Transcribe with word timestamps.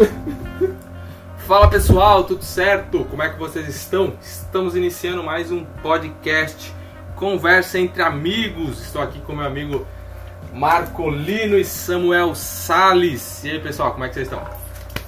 Fala 1.46 1.68
pessoal, 1.68 2.24
tudo 2.24 2.44
certo? 2.44 3.04
Como 3.04 3.22
é 3.22 3.28
que 3.28 3.38
vocês 3.38 3.68
estão? 3.68 4.14
Estamos 4.22 4.74
iniciando 4.76 5.22
mais 5.22 5.50
um 5.50 5.64
podcast 5.82 6.72
Conversa 7.16 7.78
entre 7.78 8.02
Amigos. 8.02 8.80
Estou 8.82 9.02
aqui 9.02 9.20
com 9.20 9.34
meu 9.34 9.44
amigo 9.46 9.86
Marcolino 10.54 11.58
e 11.58 11.64
Samuel 11.64 12.34
Sales. 12.34 13.44
E 13.44 13.50
aí 13.50 13.60
pessoal, 13.60 13.92
como 13.92 14.04
é 14.04 14.08
que 14.08 14.14
vocês 14.14 14.26
estão? 14.26 14.42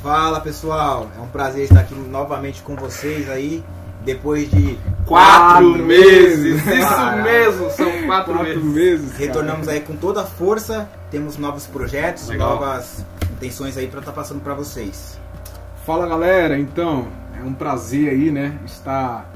Fala 0.03 0.41
pessoal, 0.41 1.09
é 1.17 1.21
um 1.21 1.29
prazer 1.29 1.65
estar 1.65 1.81
aqui 1.81 1.95
novamente 1.95 2.61
com 2.63 2.75
vocês 2.75 3.31
aí, 3.31 3.63
depois 4.05 4.51
de 4.51 4.77
Quatro, 5.07 5.79
meses! 5.79 6.57
Isso 6.67 7.23
mesmo, 7.23 7.71
são 7.71 7.91
quatro, 8.07 8.35
Quatro 8.35 8.65
meses. 8.65 8.65
meses. 8.65 9.17
retornamos 9.17 9.69
aí 9.69 9.81
com 9.81 9.95
toda 9.95 10.23
a 10.23 10.27
força, 10.27 10.89
temos 11.09 11.37
novos 11.37 11.67
projetos, 11.69 12.27
Legal. 12.29 12.55
novas 12.57 13.05
intenções 13.43 13.77
aí 13.77 13.89
para 13.89 13.99
estar 13.99 14.13
passando 14.13 14.41
para 14.41 14.55
vocês. 14.55 15.19
Fala 15.85 16.07
galera, 16.07 16.59
então 16.59 17.09
é 17.39 17.43
um 17.43 17.53
prazer 17.53 18.11
aí, 18.11 18.31
né, 18.31 18.57
estar 18.65 19.29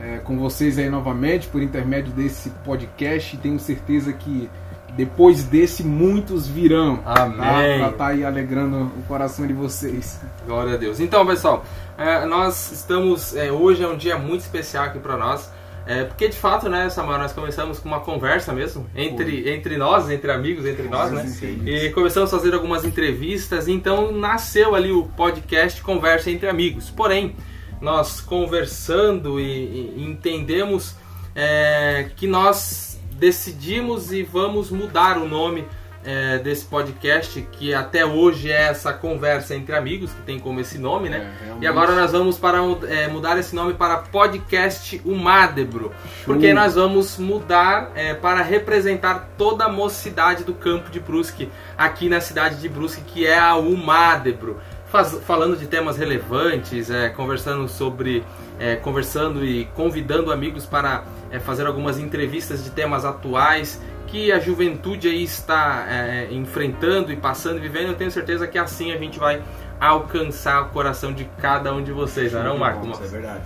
é, 0.00 0.18
com 0.18 0.36
vocês 0.36 0.78
aí 0.78 0.90
novamente 0.90 1.46
por 1.46 1.62
intermédio 1.62 2.12
desse 2.12 2.50
podcast. 2.64 3.36
Tenho 3.36 3.58
certeza 3.60 4.12
que 4.12 4.50
depois 4.96 5.44
desse 5.44 5.84
muitos 5.84 6.48
virão. 6.48 7.00
Amém. 7.04 7.36
Tá? 7.36 7.78
Pra 7.78 7.88
estar 7.90 8.06
aí 8.08 8.24
alegrando 8.24 8.90
o 8.98 9.02
coração 9.06 9.46
de 9.46 9.52
vocês. 9.52 10.20
Glória 10.44 10.74
a 10.74 10.76
Deus. 10.76 10.98
Então, 10.98 11.24
pessoal, 11.24 11.64
é, 11.96 12.24
nós 12.24 12.72
estamos. 12.72 13.36
é, 13.36 13.52
hoje 13.52 13.84
é 13.84 13.88
um 13.88 13.96
dia 13.96 14.18
muito 14.18 14.40
especial 14.40 14.86
aqui 14.86 14.98
para 14.98 15.16
nós. 15.16 15.50
É, 15.86 16.02
porque 16.02 16.28
de 16.28 16.36
fato, 16.36 16.68
né, 16.68 16.90
Samuel, 16.90 17.18
nós 17.18 17.32
começamos 17.32 17.78
com 17.78 17.88
uma 17.88 18.00
conversa 18.00 18.52
mesmo 18.52 18.90
entre, 18.94 19.48
entre 19.48 19.76
nós, 19.76 20.10
entre 20.10 20.32
amigos, 20.32 20.66
entre 20.66 20.88
nós, 20.88 21.12
né? 21.12 21.24
E 21.64 21.90
começamos 21.90 22.34
a 22.34 22.36
fazer 22.36 22.52
algumas 22.54 22.84
entrevistas, 22.84 23.68
então 23.68 24.10
nasceu 24.10 24.74
ali 24.74 24.90
o 24.90 25.04
podcast 25.04 25.80
Conversa 25.82 26.28
entre 26.30 26.48
Amigos. 26.48 26.90
Porém, 26.90 27.36
nós 27.80 28.20
conversando 28.20 29.38
e, 29.38 29.94
e 29.96 30.04
entendemos 30.04 30.96
é, 31.36 32.10
que 32.16 32.26
nós 32.26 33.00
decidimos 33.12 34.12
e 34.12 34.24
vamos 34.24 34.70
mudar 34.70 35.16
o 35.18 35.28
nome 35.28 35.66
é, 36.06 36.38
desse 36.38 36.64
podcast, 36.64 37.46
que 37.52 37.74
até 37.74 38.06
hoje 38.06 38.50
é 38.50 38.68
essa 38.68 38.92
conversa 38.92 39.54
entre 39.54 39.74
amigos, 39.74 40.12
que 40.12 40.22
tem 40.22 40.38
como 40.38 40.60
esse 40.60 40.78
nome, 40.78 41.08
né? 41.08 41.30
É. 41.42 41.64
E 41.64 41.66
agora 41.66 41.92
nós 41.94 42.12
vamos 42.12 42.38
para 42.38 42.58
é, 42.88 43.08
mudar 43.08 43.36
esse 43.38 43.54
nome 43.54 43.74
para 43.74 43.96
Podcast 43.98 45.02
Umádebro, 45.04 45.92
porque 46.24 46.54
nós 46.54 46.76
vamos 46.76 47.18
mudar 47.18 47.90
é, 47.96 48.14
para 48.14 48.40
representar 48.42 49.30
toda 49.36 49.64
a 49.64 49.68
mocidade 49.68 50.44
do 50.44 50.54
campo 50.54 50.90
de 50.90 51.00
Brusque, 51.00 51.50
aqui 51.76 52.08
na 52.08 52.20
cidade 52.20 52.60
de 52.60 52.68
Brusque, 52.68 53.02
que 53.02 53.26
é 53.26 53.38
a 53.38 53.56
Umádebro. 53.56 54.58
Faz- 54.88 55.18
falando 55.26 55.56
de 55.56 55.66
temas 55.66 55.98
relevantes, 55.98 56.88
é, 56.90 57.08
conversando 57.08 57.68
sobre, 57.68 58.24
é, 58.56 58.76
conversando 58.76 59.44
e 59.44 59.64
convidando 59.74 60.30
amigos 60.30 60.64
para 60.64 61.02
fazer 61.44 61.66
algumas 61.66 61.98
entrevistas 61.98 62.62
de 62.62 62.70
temas 62.70 63.04
atuais 63.04 63.80
que 64.06 64.32
a 64.32 64.38
juventude 64.38 65.08
aí 65.08 65.22
está 65.22 65.86
é, 65.88 66.28
enfrentando 66.32 67.12
e 67.12 67.16
passando 67.16 67.58
e 67.58 67.60
vivendo. 67.60 67.88
Eu 67.88 67.94
tenho 67.96 68.10
certeza 68.10 68.46
que 68.46 68.58
assim 68.58 68.92
a 68.92 68.96
gente 68.98 69.18
vai 69.18 69.42
alcançar 69.80 70.62
o 70.62 70.68
coração 70.70 71.12
de 71.12 71.24
cada 71.38 71.72
um 71.74 71.82
de 71.82 71.92
vocês, 71.92 72.32
não 72.32 72.40
é, 72.40 72.44
não, 72.44 72.58
Marco? 72.58 72.86
Isso 72.88 73.02
é 73.02 73.06
verdade. 73.08 73.44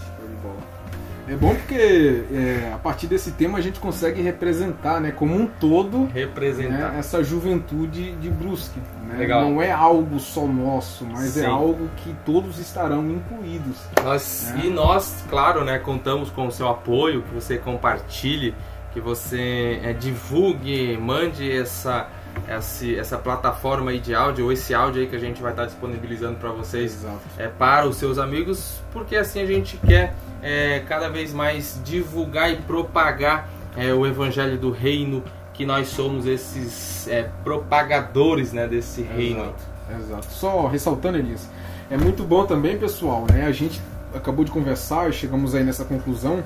É 1.28 1.36
bom 1.36 1.54
porque 1.54 2.24
é, 2.32 2.72
a 2.74 2.78
partir 2.78 3.06
desse 3.06 3.30
tema 3.30 3.58
a 3.58 3.60
gente 3.60 3.78
consegue 3.78 4.20
representar, 4.20 5.00
né, 5.00 5.12
como 5.12 5.36
um 5.36 5.46
todo, 5.46 6.06
Representar. 6.12 6.90
né, 6.90 6.96
essa 6.98 7.22
juventude 7.22 8.12
de 8.16 8.28
Brusque. 8.28 8.80
né? 9.06 9.16
Legal. 9.16 9.42
Não 9.48 9.62
é 9.62 9.70
algo 9.70 10.18
só 10.18 10.44
nosso, 10.44 11.04
mas 11.04 11.30
Sim. 11.30 11.42
é 11.44 11.46
algo 11.46 11.88
que 11.98 12.12
todos 12.26 12.58
estarão 12.58 13.08
incluídos. 13.08 13.76
Nós, 14.02 14.52
É. 14.56 14.66
E 14.66 14.70
nós, 14.70 15.24
claro, 15.30 15.62
né, 15.64 15.78
contamos 15.78 16.30
com 16.30 16.48
o 16.48 16.50
seu 16.50 16.68
apoio, 16.68 17.22
que 17.22 17.32
você 17.32 17.56
compartilhe, 17.58 18.52
que 18.92 19.00
você 19.00 19.80
é, 19.82 19.92
divulgue, 19.92 20.96
mande 20.96 21.50
essa, 21.50 22.08
essa, 22.48 22.86
essa 22.86 23.18
plataforma 23.18 23.90
aí 23.90 24.00
de 24.00 24.14
áudio, 24.14 24.46
ou 24.46 24.52
esse 24.52 24.74
áudio 24.74 25.02
aí 25.02 25.08
que 25.08 25.16
a 25.16 25.20
gente 25.20 25.40
vai 25.40 25.52
estar 25.52 25.66
disponibilizando 25.66 26.36
para 26.38 26.50
vocês 26.50 26.94
Exato. 26.94 27.20
é, 27.38 27.46
para 27.48 27.86
os 27.86 27.96
seus 27.96 28.18
amigos, 28.18 28.80
porque 28.92 29.16
assim 29.16 29.40
a 29.40 29.46
gente 29.46 29.76
quer 29.78 30.14
é, 30.42 30.80
cada 30.88 31.08
vez 31.08 31.32
mais 31.32 31.80
divulgar 31.84 32.52
e 32.52 32.56
propagar 32.56 33.48
é, 33.76 33.92
o 33.94 34.06
evangelho 34.06 34.58
do 34.58 34.70
reino, 34.70 35.22
que 35.54 35.64
nós 35.64 35.88
somos 35.88 36.26
esses 36.26 37.06
propagadores 37.44 38.52
né, 38.52 38.66
desse 38.66 39.02
reino. 39.02 39.40
Exato, 39.40 39.62
exato. 40.00 40.26
Só 40.30 40.66
ressaltando, 40.66 41.18
Elias, 41.18 41.46
é 41.90 41.98
muito 41.98 42.24
bom 42.24 42.46
também, 42.46 42.78
pessoal, 42.78 43.26
né? 43.30 43.44
A 43.46 43.52
gente 43.52 43.80
acabou 44.14 44.44
de 44.44 44.50
conversar 44.50 45.10
e 45.10 45.12
chegamos 45.12 45.54
aí 45.54 45.62
nessa 45.62 45.84
conclusão 45.84 46.42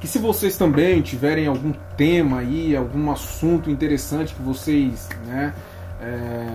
que 0.00 0.06
se 0.06 0.18
vocês 0.18 0.56
também 0.56 1.02
tiverem 1.02 1.46
algum 1.46 1.72
tema 1.96 2.38
aí, 2.38 2.76
algum 2.76 3.10
assunto 3.10 3.70
interessante 3.70 4.34
que 4.34 4.42
vocês, 4.42 5.08
né, 5.26 5.52
é, 6.00 6.46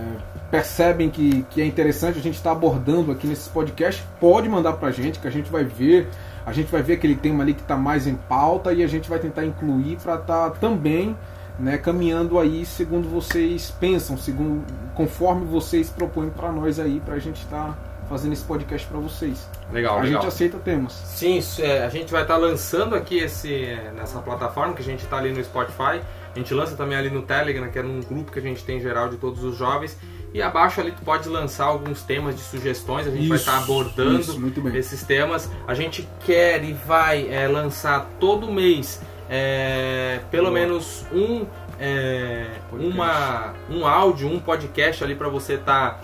percebem 0.50 1.09
que, 1.09 1.46
que 1.50 1.62
é 1.62 1.66
interessante 1.66 2.18
a 2.18 2.22
gente 2.22 2.36
estar 2.36 2.52
abordando 2.52 3.12
aqui 3.12 3.28
nesses 3.28 3.48
podcasts, 3.48 4.06
pode 4.20 4.48
mandar 4.48 4.74
pra 4.74 4.92
gente 4.92 5.20
que 5.20 5.28
a 5.28 5.32
gente 5.32 5.52
vai 5.52 5.66
ver, 5.66 6.08
a 6.46 6.53
gente 6.53 6.72
vai 6.72 6.82
ver 6.82 6.94
aquele 6.94 7.16
tema 7.16 7.44
ali 7.44 7.53
que 7.53 7.62
está 7.62 7.76
mais 7.76 8.08
em 8.08 8.16
pauta 8.16 8.72
e 8.72 8.82
a 8.84 8.88
gente 8.88 9.09
vai 9.09 9.20
tentar 9.20 9.46
incluir 9.46 9.98
para 9.98 10.16
estar 10.16 10.52
também 10.52 11.16
né, 11.59 11.78
caminhando 11.78 12.40
aí 12.40 12.66
segundo 12.66 13.08
vocês 13.09 13.72
pensam, 13.80 14.18
segundo 14.18 14.64
conforme 14.96 15.46
vocês 15.46 15.90
propõem 15.90 16.30
para 16.30 16.52
nós 16.52 16.80
aí, 16.80 17.02
para 17.03 17.16
a 17.16 17.20
gente 17.20 17.44
estar 17.44 17.78
fazendo 18.13 18.34
esse 18.34 18.44
podcast 18.44 18.88
para 18.88 19.00
vocês. 19.00 19.50
Legal, 19.72 19.97
a 19.97 20.01
legal. 20.03 20.22
gente 20.22 20.28
aceita 20.28 20.59
temas. 20.59 20.94
Sim, 20.94 21.41
é, 21.59 21.84
a 21.84 21.90
gente 21.90 22.12
vai 22.12 22.22
estar 22.22 22.38
lançando 22.38 22.94
aqui 22.94 23.18
esse, 23.18 23.75
nessa 23.96 24.19
plataforma 24.19 24.75
que 24.75 24.84
a 24.84 24.85
gente 24.85 25.03
está 25.03 25.18
ali 25.18 25.31
no 25.31 25.44
Spotify. 25.44 26.00
A 26.35 26.38
gente 26.38 26.53
lança 26.53 26.75
também 26.75 26.96
ali 26.96 27.09
no 27.09 27.23
Telegram, 27.23 27.68
que 27.72 27.79
é 27.79 27.81
um 27.81 28.02
grupo 28.02 28.31
que 28.31 28.38
a 28.38 28.41
gente 28.41 28.63
tem 28.63 28.79
geral 28.79 29.09
de 29.09 29.18
todos 29.18 29.44
os 29.44 29.57
jovens. 29.57 29.97
E 30.31 30.44
abaixo 30.44 30.79
ali 30.79 30.91
tu 30.91 31.02
pode 31.02 31.28
lançar 31.28 31.66
alguns 31.66 32.03
temas 32.03 32.35
de 32.35 32.41
sugestões, 32.41 33.07
a 33.07 33.09
gente 33.09 33.28
vai 33.28 33.38
Isso, 33.38 33.50
estar 33.50 33.63
abordando 33.63 34.19
isso, 34.19 34.40
muito 34.40 34.62
bem. 34.62 34.75
esses 34.75 35.02
temas. 35.02 35.50
A 35.68 35.73
gente 35.73 36.07
quer 36.23 36.63
e 36.63 36.72
vai 36.72 37.28
é, 37.31 37.47
lançar 37.47 38.07
todo 38.19 38.52
mês 38.52 39.02
é, 39.28 40.19
pelo 40.29 40.50
Boa. 40.50 40.59
menos 40.59 41.03
um, 41.12 41.47
é, 41.79 42.46
uma, 42.72 43.53
um 43.72 43.88
áudio, 43.88 44.28
um 44.28 44.40
podcast 44.40 45.03
ali 45.03 45.16
para 45.16 45.29
você 45.29 45.53
estar 45.53 46.00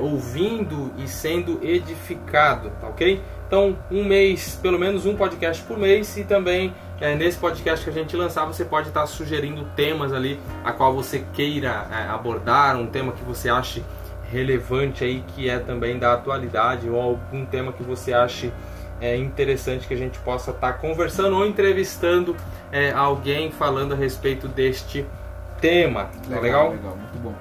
ouvindo 0.00 0.92
e 0.98 1.06
sendo 1.06 1.60
edificado, 1.62 2.70
tá 2.80 2.88
ok? 2.88 3.22
Então, 3.46 3.78
um 3.90 4.04
mês, 4.04 4.58
pelo 4.60 4.78
menos 4.78 5.06
um 5.06 5.16
podcast 5.16 5.62
por 5.62 5.78
mês 5.78 6.16
e 6.16 6.24
também 6.24 6.74
é, 7.00 7.14
nesse 7.14 7.38
podcast 7.38 7.84
que 7.84 7.90
a 7.90 7.94
gente 7.94 8.16
lançar, 8.16 8.44
você 8.44 8.64
pode 8.64 8.88
estar 8.88 9.06
sugerindo 9.06 9.64
temas 9.76 10.12
ali 10.12 10.38
a 10.64 10.72
qual 10.72 10.92
você 10.92 11.24
queira 11.32 11.86
é, 11.90 12.08
abordar, 12.08 12.76
um 12.76 12.86
tema 12.86 13.12
que 13.12 13.22
você 13.22 13.48
ache 13.48 13.84
relevante 14.30 15.04
aí, 15.04 15.24
que 15.28 15.48
é 15.48 15.58
também 15.58 15.98
da 15.98 16.12
atualidade, 16.12 16.88
ou 16.90 17.00
algum 17.00 17.46
tema 17.46 17.72
que 17.72 17.82
você 17.82 18.12
ache 18.12 18.52
é, 19.00 19.16
interessante 19.16 19.86
que 19.86 19.94
a 19.94 19.96
gente 19.96 20.18
possa 20.18 20.50
estar 20.50 20.74
conversando 20.74 21.36
ou 21.36 21.46
entrevistando 21.46 22.36
é, 22.72 22.90
alguém 22.90 23.50
falando 23.50 23.92
a 23.92 23.96
respeito 23.96 24.48
deste 24.48 25.06
tema. 25.60 26.10
Tá 26.28 26.40
legal? 26.40 26.70
Legal, 26.72 26.96
muito 26.96 27.18
bom. 27.22 27.34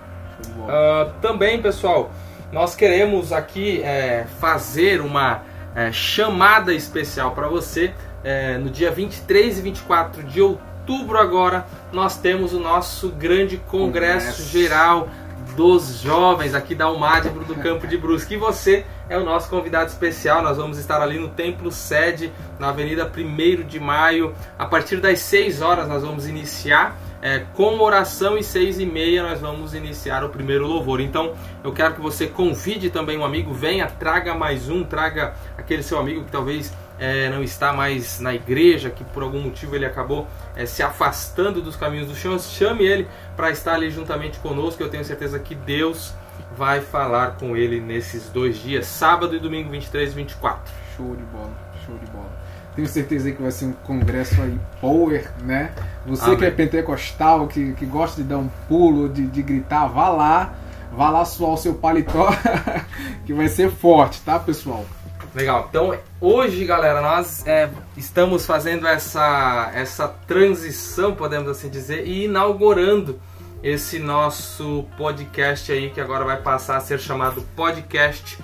Ah, 0.69 1.11
também, 1.19 1.61
pessoal, 1.61 2.11
nós 2.51 2.75
queremos 2.75 3.33
aqui 3.33 3.81
é, 3.83 4.25
fazer 4.39 5.01
uma 5.01 5.41
é, 5.75 5.91
chamada 5.91 6.73
especial 6.73 7.31
para 7.31 7.47
você. 7.47 7.93
É, 8.23 8.57
no 8.57 8.69
dia 8.69 8.91
23 8.91 9.59
e 9.59 9.61
24 9.61 10.23
de 10.23 10.41
outubro, 10.41 11.17
agora, 11.17 11.65
nós 11.91 12.17
temos 12.17 12.53
o 12.53 12.59
nosso 12.59 13.09
grande 13.09 13.57
Congresso, 13.57 14.27
Congresso. 14.27 14.51
Geral 14.51 15.09
dos 15.57 16.01
Jovens 16.01 16.53
aqui 16.53 16.75
da 16.75 16.87
Umádibro 16.87 17.43
do 17.43 17.55
Campo 17.55 17.87
de 17.87 17.97
Brusque. 17.97 18.35
E 18.35 18.37
você 18.37 18.85
é 19.09 19.17
o 19.17 19.25
nosso 19.25 19.49
convidado 19.49 19.89
especial. 19.89 20.43
Nós 20.43 20.55
vamos 20.55 20.77
estar 20.77 21.01
ali 21.01 21.17
no 21.17 21.29
Templo 21.29 21.71
Sede, 21.71 22.31
na 22.59 22.69
Avenida 22.69 23.11
1 23.11 23.65
de 23.65 23.79
Maio. 23.79 24.35
A 24.59 24.67
partir 24.67 24.97
das 24.97 25.17
6 25.21 25.63
horas, 25.63 25.87
nós 25.87 26.03
vamos 26.03 26.27
iniciar 26.27 26.95
é, 27.21 27.39
com 27.55 27.79
oração 27.79 28.37
e 28.37 28.43
seis 28.43 28.79
e 28.79 28.85
meia 28.85 29.23
nós 29.23 29.41
vamos 29.41 29.73
iniciar 29.73 30.23
o 30.23 30.29
primeiro 30.29 30.67
louvor. 30.67 31.01
Então 31.01 31.33
eu 31.63 31.73
quero 31.73 31.95
que 31.95 32.01
você 32.01 32.27
convide 32.27 32.91
também 32.91 33.17
um 33.17 33.25
amigo, 33.25 33.51
venha, 33.53 33.87
traga 33.87 34.35
mais 34.35 34.69
um, 34.69 34.83
traga 34.83 35.33
aquele 35.57 35.81
seu 35.81 35.97
amigo 35.97 36.23
que 36.23 36.31
talvez 36.31 36.71
é, 36.99 37.29
não 37.29 37.43
está 37.43 37.73
mais 37.73 38.19
na 38.19 38.33
igreja, 38.33 38.89
que 38.89 39.03
por 39.03 39.23
algum 39.23 39.41
motivo 39.41 39.75
ele 39.75 39.85
acabou 39.85 40.27
é, 40.55 40.65
se 40.65 40.81
afastando 40.81 41.61
dos 41.61 41.75
caminhos 41.75 42.07
do 42.07 42.15
chão, 42.15 42.37
chame 42.39 42.85
ele 42.85 43.07
para 43.35 43.51
estar 43.51 43.73
ali 43.73 43.91
juntamente 43.91 44.39
conosco. 44.39 44.81
Eu 44.81 44.89
tenho 44.89 45.05
certeza 45.05 45.39
que 45.39 45.53
Deus 45.53 46.13
vai 46.57 46.81
falar 46.81 47.37
com 47.37 47.55
ele 47.55 47.79
nesses 47.79 48.29
dois 48.29 48.57
dias, 48.57 48.85
sábado 48.87 49.35
e 49.35 49.39
domingo 49.39 49.69
23 49.69 50.11
e 50.11 50.15
24. 50.15 50.73
Show 50.95 51.15
de 51.15 51.23
bola, 51.23 51.51
show 51.85 51.97
de 51.97 52.05
bola. 52.07 52.47
Tenho 52.75 52.87
certeza 52.87 53.31
que 53.31 53.41
vai 53.41 53.51
ser 53.51 53.65
um 53.65 53.73
congresso 53.73 54.39
aí 54.39 54.59
power, 54.79 55.31
né? 55.43 55.71
Você 56.05 56.25
Amém. 56.25 56.37
que 56.37 56.45
é 56.45 56.51
pentecostal, 56.51 57.47
que, 57.47 57.73
que 57.73 57.85
gosta 57.85 58.21
de 58.21 58.27
dar 58.27 58.37
um 58.37 58.49
pulo, 58.67 59.09
de, 59.09 59.25
de 59.25 59.41
gritar, 59.41 59.87
vá 59.87 60.09
lá, 60.09 60.53
vá 60.91 61.09
lá 61.09 61.25
suar 61.25 61.53
o 61.53 61.57
seu 61.57 61.73
paletó, 61.73 62.29
que 63.25 63.33
vai 63.33 63.47
ser 63.47 63.71
forte, 63.71 64.21
tá, 64.21 64.37
pessoal? 64.37 64.85
Legal. 65.33 65.67
Então, 65.69 65.97
hoje, 66.19 66.65
galera, 66.65 67.01
nós 67.01 67.45
é, 67.45 67.69
estamos 67.95 68.45
fazendo 68.45 68.87
essa, 68.87 69.71
essa 69.73 70.07
transição, 70.07 71.13
podemos 71.13 71.47
assim 71.49 71.69
dizer, 71.69 72.07
e 72.07 72.25
inaugurando 72.25 73.19
esse 73.61 73.99
nosso 73.99 74.85
podcast 74.97 75.71
aí, 75.71 75.89
que 75.89 76.01
agora 76.01 76.25
vai 76.25 76.37
passar 76.37 76.77
a 76.77 76.79
ser 76.79 76.99
chamado 76.99 77.41
Podcast 77.55 78.37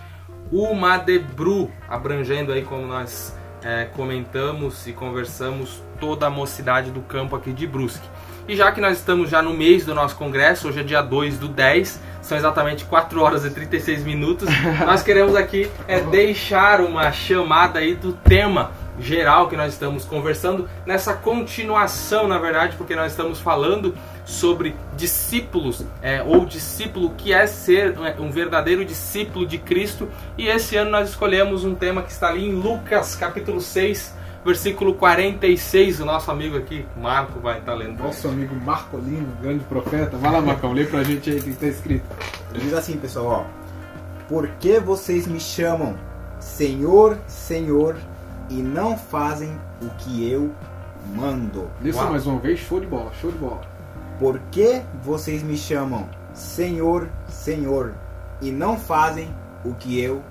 Umadebru, 0.52 1.72
abrangendo 1.90 2.52
aí, 2.52 2.64
como 2.64 2.86
nós 2.86 3.36
é, 3.64 3.86
comentamos 3.86 4.86
e 4.86 4.94
conversamos, 4.94 5.82
toda 6.00 6.28
a 6.28 6.30
mocidade 6.30 6.92
do 6.92 7.02
campo 7.02 7.36
aqui 7.36 7.54
de 7.54 7.66
Brusque. 7.66 8.08
E 8.46 8.58
já 8.58 8.74
que 8.74 8.82
nós 8.82 8.98
estamos 8.98 9.30
já 9.30 9.42
no 9.42 9.54
mês 9.54 9.86
do 9.86 9.96
nosso 9.96 10.18
congresso, 10.18 10.68
hoje 10.68 10.82
é 10.82 10.84
dia 10.84 11.02
2 11.02 11.40
do 11.40 11.48
10, 11.48 12.02
são 12.22 12.38
exatamente 12.38 12.84
4 12.84 13.22
horas 13.22 13.46
e 13.46 13.50
36 13.50 14.04
minutos, 14.04 14.50
nós 14.86 15.02
queremos 15.02 15.34
aqui 15.34 15.72
é, 15.88 16.02
deixar 16.02 16.82
uma 16.82 17.10
chamada 17.14 17.80
aí 17.80 17.96
do 17.96 18.12
tema 18.12 18.72
geral 19.00 19.48
que 19.48 19.56
nós 19.56 19.72
estamos 19.72 20.04
conversando, 20.04 20.70
nessa 20.86 21.14
continuação, 21.14 22.28
na 22.28 22.38
verdade, 22.38 22.76
porque 22.76 22.96
nós 22.96 23.12
estamos 23.14 23.40
falando 23.40 23.96
sobre 24.26 24.76
discípulos, 24.96 25.86
é, 26.02 26.22
ou 26.22 26.46
discípulo 26.46 27.14
que 27.18 27.32
é 27.32 27.48
ser 27.48 27.96
é, 28.04 28.20
um 28.20 28.30
verdadeiro 28.30 28.84
discípulo 28.84 29.46
de 29.46 29.58
Cristo, 29.58 30.10
e 30.38 30.50
esse 30.50 30.76
ano 30.76 30.92
nós 30.92 31.10
escolhemos 31.10 31.64
um 31.64 31.74
tema 31.74 32.04
que 32.04 32.12
está 32.12 32.28
ali 32.28 32.46
em 32.46 32.54
Lucas 32.54 33.16
capítulo 33.16 33.62
6, 33.62 34.14
versículo 34.44 34.94
46, 34.96 36.02
o 36.02 36.06
nosso 36.06 36.30
amigo 36.30 36.58
aqui, 36.58 36.86
Marco, 36.98 37.40
vai 37.40 37.60
estar 37.60 37.74
lendo. 37.74 38.02
Nosso 38.02 38.28
amigo 38.28 38.56
Marcolino, 38.56 39.28
grande 39.42 39.64
profeta. 39.66 40.18
Vai 40.18 40.32
lá, 40.32 40.42
Marcão, 40.42 40.74
lê 40.74 40.86
pra 40.86 41.04
gente 41.04 41.30
aí 41.30 41.40
o 41.40 41.44
que 41.44 41.50
está 41.52 41.68
escrito. 41.68 42.06
Diz 42.54 42.74
assim, 42.74 42.98
pessoal, 42.98 43.48
ó. 43.48 43.64
Por 44.28 44.48
que 44.60 44.80
vocês 44.80 45.28
me 45.28 45.40
chamam 45.40 45.96
Senhor, 46.40 47.18
Senhor, 47.28 47.96
e 48.50 48.62
não 48.62 48.98
fazem 48.98 49.58
o 49.82 49.90
que 49.92 50.30
eu 50.30 50.52
mando? 51.16 51.70
Lê 51.82 51.94
só 51.94 52.10
mais 52.10 52.26
uma 52.26 52.40
vez, 52.40 52.60
show 52.60 52.80
de 52.80 52.88
bola, 52.88 53.12
show 53.20 53.32
de 53.32 53.38
bola. 53.38 53.62
Por 54.20 54.40
que 54.52 54.82
vocês 55.04 55.44
me 55.44 55.58
chamam 55.58 56.08
Senhor, 56.34 57.08
Senhor, 57.28 57.94
e 58.42 58.52
não 58.52 58.78
fazem 58.78 59.30
o 59.64 59.74
que 59.74 60.00
eu 60.00 60.22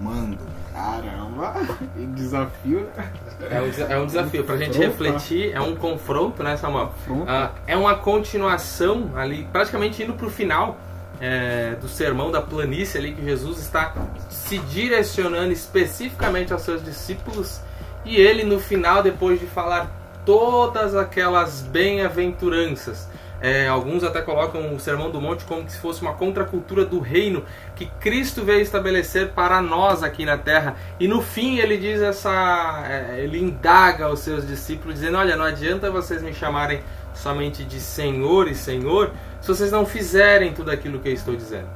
mando? 0.00 0.61
Caramba, 0.72 1.54
que 1.94 2.06
desafio, 2.06 2.88
né? 2.96 3.12
É 3.50 3.60
um, 3.60 3.92
é 3.92 3.98
um 3.98 4.06
desafio 4.06 4.44
pra 4.44 4.56
gente 4.56 4.78
refletir, 4.78 5.52
é 5.52 5.60
um 5.60 5.76
confronto, 5.76 6.42
né, 6.42 6.56
Samuel? 6.56 6.92
Ah, 7.26 7.50
é 7.66 7.76
uma 7.76 7.94
continuação 7.94 9.10
ali, 9.14 9.46
praticamente 9.52 10.02
indo 10.02 10.14
pro 10.14 10.30
final 10.30 10.78
é, 11.20 11.76
do 11.80 11.88
sermão 11.88 12.30
da 12.30 12.40
planície 12.40 12.98
ali, 12.98 13.12
que 13.12 13.22
Jesus 13.22 13.58
está 13.58 13.94
se 14.30 14.58
direcionando 14.58 15.52
especificamente 15.52 16.52
aos 16.52 16.62
seus 16.62 16.82
discípulos 16.82 17.60
e 18.04 18.16
ele 18.16 18.42
no 18.42 18.58
final, 18.58 19.02
depois 19.02 19.38
de 19.38 19.46
falar 19.46 19.90
todas 20.24 20.96
aquelas 20.96 21.62
bem-aventuranças, 21.62 23.08
é, 23.42 23.66
alguns 23.66 24.04
até 24.04 24.22
colocam 24.22 24.72
o 24.72 24.78
Sermão 24.78 25.10
do 25.10 25.20
Monte 25.20 25.44
como 25.44 25.68
se 25.68 25.76
fosse 25.78 26.00
uma 26.00 26.14
contracultura 26.14 26.84
do 26.84 27.00
reino 27.00 27.44
que 27.74 27.86
Cristo 27.98 28.44
veio 28.44 28.60
estabelecer 28.60 29.30
para 29.30 29.60
nós 29.60 30.04
aqui 30.04 30.24
na 30.24 30.38
terra. 30.38 30.76
E 31.00 31.08
no 31.08 31.20
fim 31.20 31.58
ele 31.58 31.76
diz 31.76 32.00
essa. 32.00 32.84
é, 32.88 33.20
ele 33.20 33.40
indaga 33.40 34.08
os 34.08 34.20
seus 34.20 34.46
discípulos, 34.46 34.94
dizendo: 34.94 35.18
Olha, 35.18 35.34
não 35.34 35.44
adianta 35.44 35.90
vocês 35.90 36.22
me 36.22 36.32
chamarem 36.32 36.80
somente 37.12 37.64
de 37.64 37.80
Senhor 37.80 38.46
e 38.46 38.54
Senhor 38.54 39.10
se 39.40 39.48
vocês 39.48 39.72
não 39.72 39.84
fizerem 39.84 40.52
tudo 40.52 40.70
aquilo 40.70 41.00
que 41.00 41.08
eu 41.08 41.12
estou 41.12 41.34
dizendo. 41.34 41.66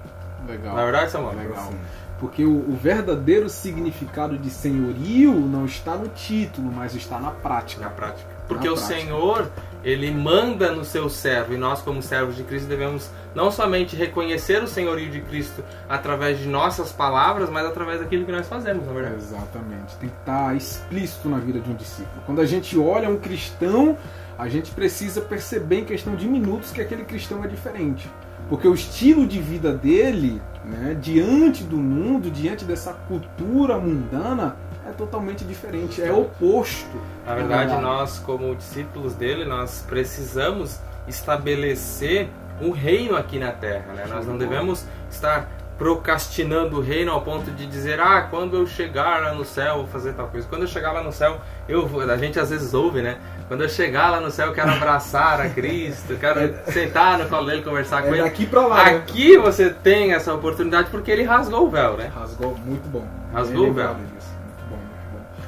Legal. 0.46 0.76
Na 0.76 0.84
verdade, 0.84 1.10
Samuel? 1.10 1.36
Legal. 1.36 1.72
Porque 2.20 2.44
o, 2.44 2.70
o 2.70 2.78
verdadeiro 2.80 3.48
significado 3.48 4.38
de 4.38 4.50
senhorio 4.50 5.32
não 5.32 5.66
está 5.66 5.96
no 5.96 6.08
título, 6.08 6.70
mas 6.72 6.94
está 6.94 7.18
na 7.18 7.32
prática. 7.32 7.82
Na 7.82 7.90
prática. 7.90 8.35
Porque 8.48 8.68
o. 8.68 8.76
Senhor, 8.76 9.50
ele 9.82 10.10
manda 10.10 10.72
no 10.72 10.84
seu 10.84 11.08
servo, 11.08 11.54
e 11.54 11.56
nós, 11.56 11.80
como 11.80 12.02
servos 12.02 12.36
de 12.36 12.42
Cristo, 12.42 12.68
devemos 12.68 13.10
não 13.34 13.50
somente 13.50 13.94
reconhecer 13.94 14.62
o 14.62 14.66
senhorio 14.66 15.10
de 15.10 15.20
Cristo 15.20 15.62
através 15.88 16.38
de 16.38 16.48
nossas 16.48 16.90
palavras, 16.90 17.50
mas 17.50 17.66
através 17.66 18.00
daquilo 18.00 18.24
que 18.24 18.32
nós 18.32 18.48
fazemos, 18.48 18.86
na 18.86 18.92
verdade. 18.92 19.16
Exatamente. 19.16 19.96
Tem 20.00 20.08
que 20.08 20.16
estar 20.16 20.56
explícito 20.56 21.28
na 21.28 21.38
vida 21.38 21.60
de 21.60 21.70
um 21.70 21.74
discípulo. 21.74 22.22
Quando 22.26 22.40
a 22.40 22.46
gente 22.46 22.78
olha 22.78 23.08
um 23.08 23.16
cristão, 23.16 23.96
a 24.38 24.48
gente 24.48 24.70
precisa 24.72 25.20
perceber 25.20 25.80
em 25.80 25.84
questão 25.84 26.16
de 26.16 26.26
minutos 26.26 26.70
que 26.70 26.80
aquele 26.80 27.04
cristão 27.04 27.44
é 27.44 27.48
diferente. 27.48 28.10
Porque 28.48 28.68
o 28.68 28.74
estilo 28.74 29.26
de 29.26 29.40
vida 29.40 29.72
dele, 29.72 30.40
né, 30.64 30.96
diante 31.00 31.64
do 31.64 31.76
mundo, 31.76 32.30
diante 32.30 32.64
dessa 32.64 32.92
cultura 32.92 33.78
mundana, 33.78 34.56
é 34.65 34.65
totalmente 34.96 35.44
diferente, 35.44 36.02
é 36.02 36.12
oposto. 36.12 37.00
Na 37.26 37.34
verdade, 37.34 37.80
nós, 37.80 38.18
como 38.18 38.54
discípulos 38.54 39.14
dele, 39.14 39.44
nós 39.44 39.84
precisamos 39.88 40.78
estabelecer 41.06 42.28
um 42.60 42.70
reino 42.70 43.16
aqui 43.16 43.38
na 43.38 43.52
Terra. 43.52 43.92
Né? 43.94 44.06
Nós 44.08 44.26
não 44.26 44.38
devemos 44.38 44.86
estar 45.10 45.48
procrastinando 45.78 46.78
o 46.78 46.80
reino 46.80 47.12
ao 47.12 47.20
ponto 47.20 47.50
de 47.50 47.66
dizer, 47.66 48.00
ah, 48.00 48.22
quando 48.30 48.56
eu 48.56 48.66
chegar 48.66 49.22
lá 49.22 49.34
no 49.34 49.44
céu, 49.44 49.76
vou 49.78 49.86
fazer 49.88 50.14
tal 50.14 50.26
coisa. 50.28 50.48
Quando 50.48 50.62
eu 50.62 50.68
chegar 50.68 50.92
lá 50.92 51.02
no 51.02 51.12
céu, 51.12 51.38
eu 51.68 51.86
vou. 51.86 52.00
A 52.00 52.16
gente 52.16 52.40
às 52.40 52.48
vezes 52.48 52.72
ouve, 52.72 53.02
né? 53.02 53.18
Quando 53.46 53.62
eu 53.62 53.68
chegar 53.68 54.10
lá 54.10 54.20
no 54.20 54.30
céu, 54.30 54.46
eu 54.48 54.52
quero 54.54 54.70
abraçar 54.70 55.38
a 55.40 55.50
Cristo, 55.50 56.16
quero 56.18 56.54
sentar 56.72 57.18
no 57.18 57.28
colo 57.28 57.46
dele, 57.46 57.62
conversar 57.62 58.02
com 58.02 58.08
É 58.08 58.12
ele. 58.12 58.22
daqui 58.22 58.46
pra 58.46 58.66
lá. 58.66 58.84
né? 58.84 58.96
Aqui 58.96 59.36
você 59.36 59.68
tem 59.68 60.14
essa 60.14 60.32
oportunidade 60.32 60.88
porque 60.90 61.10
ele 61.10 61.22
rasgou 61.24 61.66
o 61.66 61.70
véu, 61.70 61.96
né? 61.96 62.10
Rasgou 62.14 62.56
muito 62.64 62.88
bom. 62.88 63.06
Rasgou, 63.32 63.66
disso. 63.66 63.74
Muito 63.74 63.74
bom, 63.74 64.35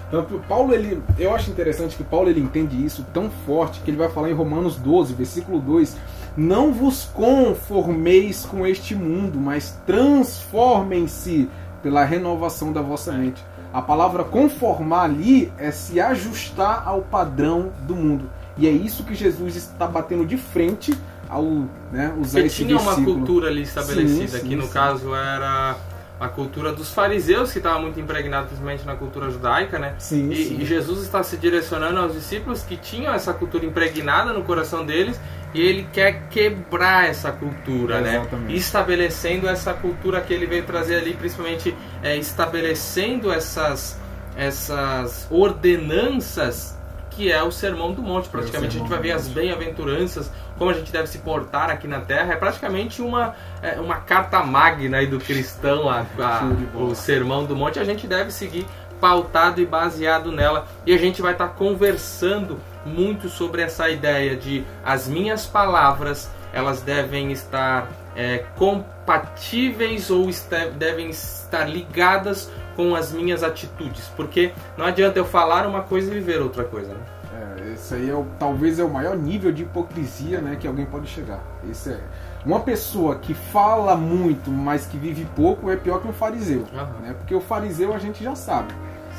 Então, 0.08 0.24
Paulo, 0.48 0.72
ele, 0.72 1.02
eu 1.18 1.34
acho 1.34 1.50
interessante 1.50 1.94
que 1.94 2.02
Paulo 2.02 2.30
ele 2.30 2.40
entende 2.40 2.82
isso 2.82 3.04
tão 3.12 3.30
forte 3.44 3.80
que 3.80 3.90
ele 3.90 3.98
vai 3.98 4.08
falar 4.08 4.30
em 4.30 4.34
Romanos 4.34 4.76
12, 4.76 5.12
versículo 5.14 5.60
2: 5.60 5.96
Não 6.36 6.72
vos 6.72 7.04
conformeis 7.12 8.46
com 8.46 8.66
este 8.66 8.94
mundo, 8.94 9.38
mas 9.38 9.78
transformem-se 9.86 11.48
pela 11.82 12.04
renovação 12.04 12.72
da 12.72 12.80
vossa 12.80 13.12
mente. 13.12 13.44
A 13.72 13.82
palavra 13.82 14.24
conformar 14.24 15.02
ali 15.02 15.52
é 15.58 15.70
se 15.70 16.00
ajustar 16.00 16.82
ao 16.88 17.02
padrão 17.02 17.70
do 17.86 17.94
mundo. 17.94 18.30
E 18.56 18.66
é 18.66 18.70
isso 18.70 19.04
que 19.04 19.14
Jesus 19.14 19.56
está 19.56 19.86
batendo 19.86 20.24
de 20.24 20.36
frente 20.38 20.92
ao 21.28 21.44
né, 21.92 22.12
usar 22.18 22.38
Porque 22.40 22.46
esse 22.46 22.64
tinha 22.64 22.76
uma 22.76 22.84
versículo. 22.94 23.16
cultura 23.18 23.48
ali 23.48 23.62
estabelecida, 23.62 24.38
Sim, 24.38 24.40
que 24.40 24.48
sim, 24.48 24.56
no 24.56 24.62
sim. 24.64 24.72
caso 24.72 25.14
era 25.14 25.76
a 26.20 26.28
cultura 26.28 26.72
dos 26.72 26.92
fariseus, 26.92 27.52
que 27.52 27.58
estava 27.58 27.78
muito 27.78 28.00
impregnada 28.00 28.46
principalmente 28.46 28.84
na 28.84 28.96
cultura 28.96 29.30
judaica, 29.30 29.78
né? 29.78 29.94
Sim, 29.98 30.30
E, 30.30 30.44
sim. 30.44 30.58
e 30.60 30.64
Jesus 30.64 31.02
está 31.02 31.22
se 31.22 31.36
direcionando 31.36 31.98
aos 31.98 32.12
discípulos 32.12 32.62
que 32.62 32.76
tinham 32.76 33.14
essa 33.14 33.32
cultura 33.32 33.64
impregnada 33.64 34.32
no 34.32 34.42
coração 34.42 34.84
deles 34.84 35.20
e 35.54 35.60
ele 35.60 35.86
quer 35.92 36.28
quebrar 36.28 37.08
essa 37.08 37.32
cultura, 37.32 38.00
né? 38.00 38.16
Exatamente. 38.16 38.56
Estabelecendo 38.56 39.48
essa 39.48 39.72
cultura 39.72 40.20
que 40.20 40.34
ele 40.34 40.46
veio 40.46 40.64
trazer 40.64 40.96
ali, 40.96 41.14
principalmente 41.14 41.74
é, 42.02 42.16
estabelecendo 42.16 43.32
essas, 43.32 43.98
essas 44.36 45.26
ordenanças 45.30 46.77
que 47.18 47.32
é 47.32 47.42
o 47.42 47.50
Sermão 47.50 47.90
do 47.90 48.00
Monte. 48.00 48.28
Praticamente 48.28 48.76
a 48.76 48.78
gente 48.78 48.88
vai 48.88 49.00
ver 49.00 49.10
as 49.10 49.26
bem-aventuranças, 49.26 50.30
como 50.56 50.70
a 50.70 50.72
gente 50.74 50.92
deve 50.92 51.08
se 51.08 51.18
portar 51.18 51.68
aqui 51.68 51.88
na 51.88 51.98
Terra. 52.00 52.32
É 52.32 52.36
praticamente 52.36 53.02
uma, 53.02 53.34
é, 53.60 53.72
uma 53.80 53.96
carta 53.96 54.40
magna 54.44 54.98
aí 54.98 55.06
do 55.08 55.18
cristão, 55.18 55.88
a- 55.90 56.06
a- 56.20 56.78
o 56.78 56.94
Sermão 56.94 57.44
do 57.44 57.56
Monte. 57.56 57.80
A 57.80 57.84
gente 57.84 58.06
deve 58.06 58.30
seguir 58.30 58.64
pautado 59.00 59.60
e 59.60 59.66
baseado 59.66 60.30
nela. 60.30 60.68
E 60.86 60.94
a 60.94 60.96
gente 60.98 61.20
vai 61.20 61.32
estar 61.32 61.48
conversando 61.48 62.60
muito 62.86 63.28
sobre 63.28 63.62
essa 63.62 63.88
ideia 63.90 64.36
de 64.36 64.64
as 64.84 65.08
minhas 65.08 65.44
palavras 65.44 66.30
elas 66.58 66.82
devem 66.82 67.32
estar 67.32 67.88
é, 68.16 68.44
compatíveis 68.56 70.10
ou 70.10 70.28
devem 70.76 71.10
estar 71.10 71.64
ligadas 71.64 72.50
com 72.74 72.94
as 72.94 73.12
minhas 73.12 73.42
atitudes, 73.42 74.10
porque 74.16 74.52
não 74.76 74.86
adianta 74.86 75.18
eu 75.18 75.24
falar 75.24 75.66
uma 75.66 75.82
coisa 75.82 76.10
e 76.10 76.14
viver 76.14 76.40
outra 76.40 76.64
coisa. 76.64 76.92
Né? 76.92 77.00
É, 77.32 77.72
esse 77.74 77.94
aí 77.94 78.10
é 78.10 78.14
o, 78.14 78.26
talvez 78.38 78.78
é 78.78 78.84
o 78.84 78.90
maior 78.90 79.16
nível 79.16 79.52
de 79.52 79.62
hipocrisia 79.62 80.40
né, 80.40 80.56
que 80.56 80.66
alguém 80.66 80.86
pode 80.86 81.06
chegar. 81.06 81.40
Esse 81.70 81.90
é 81.90 82.00
uma 82.44 82.60
pessoa 82.60 83.16
que 83.16 83.34
fala 83.34 83.96
muito, 83.96 84.50
mas 84.50 84.86
que 84.86 84.96
vive 84.96 85.26
pouco 85.36 85.70
é 85.70 85.76
pior 85.76 86.00
que 86.00 86.08
um 86.08 86.12
fariseu, 86.12 86.64
Aham. 86.74 87.00
né? 87.02 87.14
Porque 87.18 87.34
o 87.34 87.40
fariseu 87.40 87.92
a 87.94 87.98
gente 87.98 88.22
já 88.22 88.34
sabe. 88.34 88.72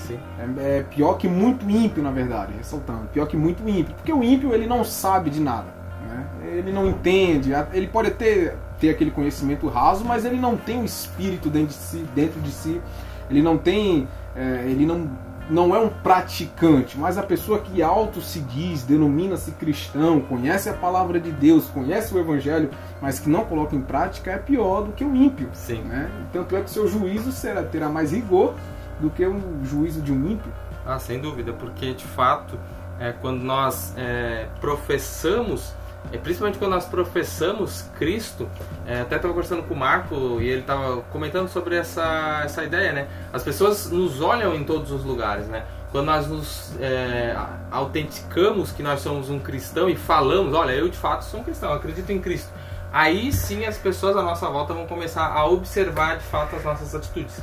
Sim. 0.08 0.19
É, 0.58 0.79
é 0.79 0.84
pior 0.84 1.15
que 1.15 1.27
muito 1.27 1.69
ímpio, 1.69 2.01
na 2.01 2.12
verdade, 2.12 2.53
ressaltando. 2.58 3.08
Pior 3.13 3.27
que 3.27 3.38
muito 3.38 3.67
ímpio, 3.67 3.93
porque 3.96 4.13
o 4.13 4.24
ímpio 4.24 4.53
ele 4.53 4.65
não 4.65 4.84
sabe 4.84 5.29
de 5.29 5.39
nada, 5.39 5.67
né? 6.10 6.25
Ele 6.58 6.72
não 6.72 6.88
entende. 6.88 7.51
Ele 7.74 7.88
pode 7.88 8.12
ter 8.12 8.56
ter 8.80 8.89
aquele 8.89 9.12
conhecimento 9.12 9.68
raso, 9.68 10.06
mas 10.06 10.25
ele 10.25 10.38
não 10.38 10.56
tem 10.56 10.82
o 10.82 10.86
espírito 10.86 11.50
dentro 11.50 11.68
de 11.68 11.74
si, 11.74 12.06
dentro 12.16 12.39
de 12.39 12.50
si. 12.50 12.82
Ele 13.30 13.42
não 13.42 13.58
tem, 13.58 14.08
é, 14.36 14.63
ele 14.66 14.86
não 14.86 15.10
não 15.50 15.75
é 15.75 15.80
um 15.80 15.89
praticante, 15.89 16.96
mas 16.96 17.18
a 17.18 17.24
pessoa 17.24 17.58
que 17.58 17.82
auto 17.82 18.22
se 18.22 18.39
diz, 18.39 18.84
denomina-se 18.84 19.50
cristão, 19.54 20.22
conhece 20.22 20.70
a 20.70 20.74
palavra 20.74 21.20
de 21.20 21.32
Deus, 21.32 21.66
conhece 21.66 22.13
o 22.13 22.20
evangelho, 22.20 22.70
mas 23.01 23.20
que 23.20 23.28
não 23.28 23.44
coloca 23.46 23.75
em 23.75 23.82
prática, 23.82 24.30
é 24.30 24.38
pior 24.38 24.84
do 24.84 24.92
que 24.92 25.04
o 25.04 25.16
ímpio. 25.16 25.50
Sim. 25.54 25.82
Né? 25.82 26.08
Tanto 26.32 26.56
é 26.56 26.60
que 26.60 26.68
o 26.68 26.70
seu 26.70 26.88
juízo 26.88 27.32
será, 27.32 27.63
terá 27.63 27.89
mais 27.89 28.12
rigor 28.12 28.54
do 29.00 29.10
que 29.10 29.25
o 29.25 29.42
juízo 29.63 30.04
de 30.04 30.13
um 30.13 30.30
ímpio. 30.30 30.51
Ah, 30.86 31.00
sem 31.00 31.20
dúvida, 31.20 31.51
porque 31.51 31.96
de 31.96 32.06
fato, 32.06 32.56
é, 33.00 33.12
quando 33.12 33.42
nós 33.42 33.92
é, 33.98 34.46
professamos 34.62 35.74
é, 36.12 36.18
principalmente 36.18 36.58
quando 36.58 36.72
nós 36.72 36.86
professamos 36.86 37.86
Cristo, 37.98 38.50
é, 38.86 39.01
até 39.01 39.15
estava 39.15 39.34
conversando 39.34 39.63
com 39.63 39.74
o 39.74 39.77
Marco 39.77 40.15
e 40.41 40.48
ele 40.48 40.62
estava 40.62 41.01
comentando 41.12 41.48
sobre 41.50 41.75
essa, 41.75 42.41
essa 42.44 42.63
ideia, 42.63 42.94
né? 42.94 43.08
As 43.32 43.44
pessoas 43.44 43.91
nos 43.91 44.20
olham 44.22 44.56
em 44.56 44.63
todos 44.63 44.91
os 44.91 45.03
lugares, 45.03 45.48
né? 45.48 45.63
Quando 45.91 46.06
nós 46.06 46.27
nos 46.27 46.72
é, 46.79 47.36
autenticamos 47.72 48.72
que 48.72 48.82
nós 48.82 49.01
somos 49.01 49.29
um 49.29 49.39
cristão 49.39 49.89
e 49.89 49.96
falamos, 49.96 50.53
olha, 50.53 50.72
eu 50.72 50.89
de 50.89 50.98
fato 50.98 51.24
sou 51.25 51.41
um 51.41 51.44
cristão, 51.44 51.74
acredito 51.74 52.12
em 52.12 52.20
Cristo. 52.20 52.50
Aí 52.91 53.32
sim 53.32 53.65
as 53.65 53.77
pessoas 53.77 54.18
à 54.18 54.24
nossa 54.24 54.50
volta 54.50 54.74
vão 54.74 54.88
começar 54.88 55.27
a 55.27 55.46
observar 55.46 56.18
de 56.18 56.24
fato 56.24 56.56
as 56.56 56.63
nossas 56.63 56.96
atitudes. 56.96 57.39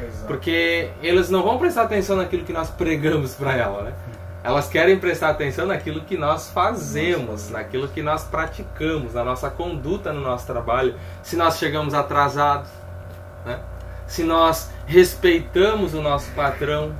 Exato. 0.00 0.26
Porque 0.26 0.90
eles 1.02 1.30
não 1.30 1.42
vão 1.42 1.58
prestar 1.58 1.82
atenção 1.82 2.16
naquilo 2.16 2.44
que 2.44 2.52
nós 2.52 2.70
pregamos 2.70 3.34
para 3.34 3.54
ela, 3.54 3.82
né? 3.82 3.92
Elas 4.42 4.68
querem 4.68 4.98
prestar 4.98 5.30
atenção 5.30 5.66
naquilo 5.66 6.02
que 6.02 6.16
nós 6.16 6.48
fazemos, 6.50 7.50
naquilo 7.50 7.88
que 7.88 8.02
nós 8.02 8.24
praticamos, 8.24 9.14
na 9.14 9.24
nossa 9.24 9.50
conduta 9.50 10.12
no 10.12 10.20
nosso 10.20 10.46
trabalho, 10.46 10.94
se 11.22 11.36
nós 11.36 11.58
chegamos 11.58 11.92
atrasados, 11.92 12.68
né? 13.44 13.58
se 14.06 14.22
nós 14.22 14.70
respeitamos 14.86 15.92
o 15.92 16.00
nosso 16.00 16.30
patrão, 16.32 16.94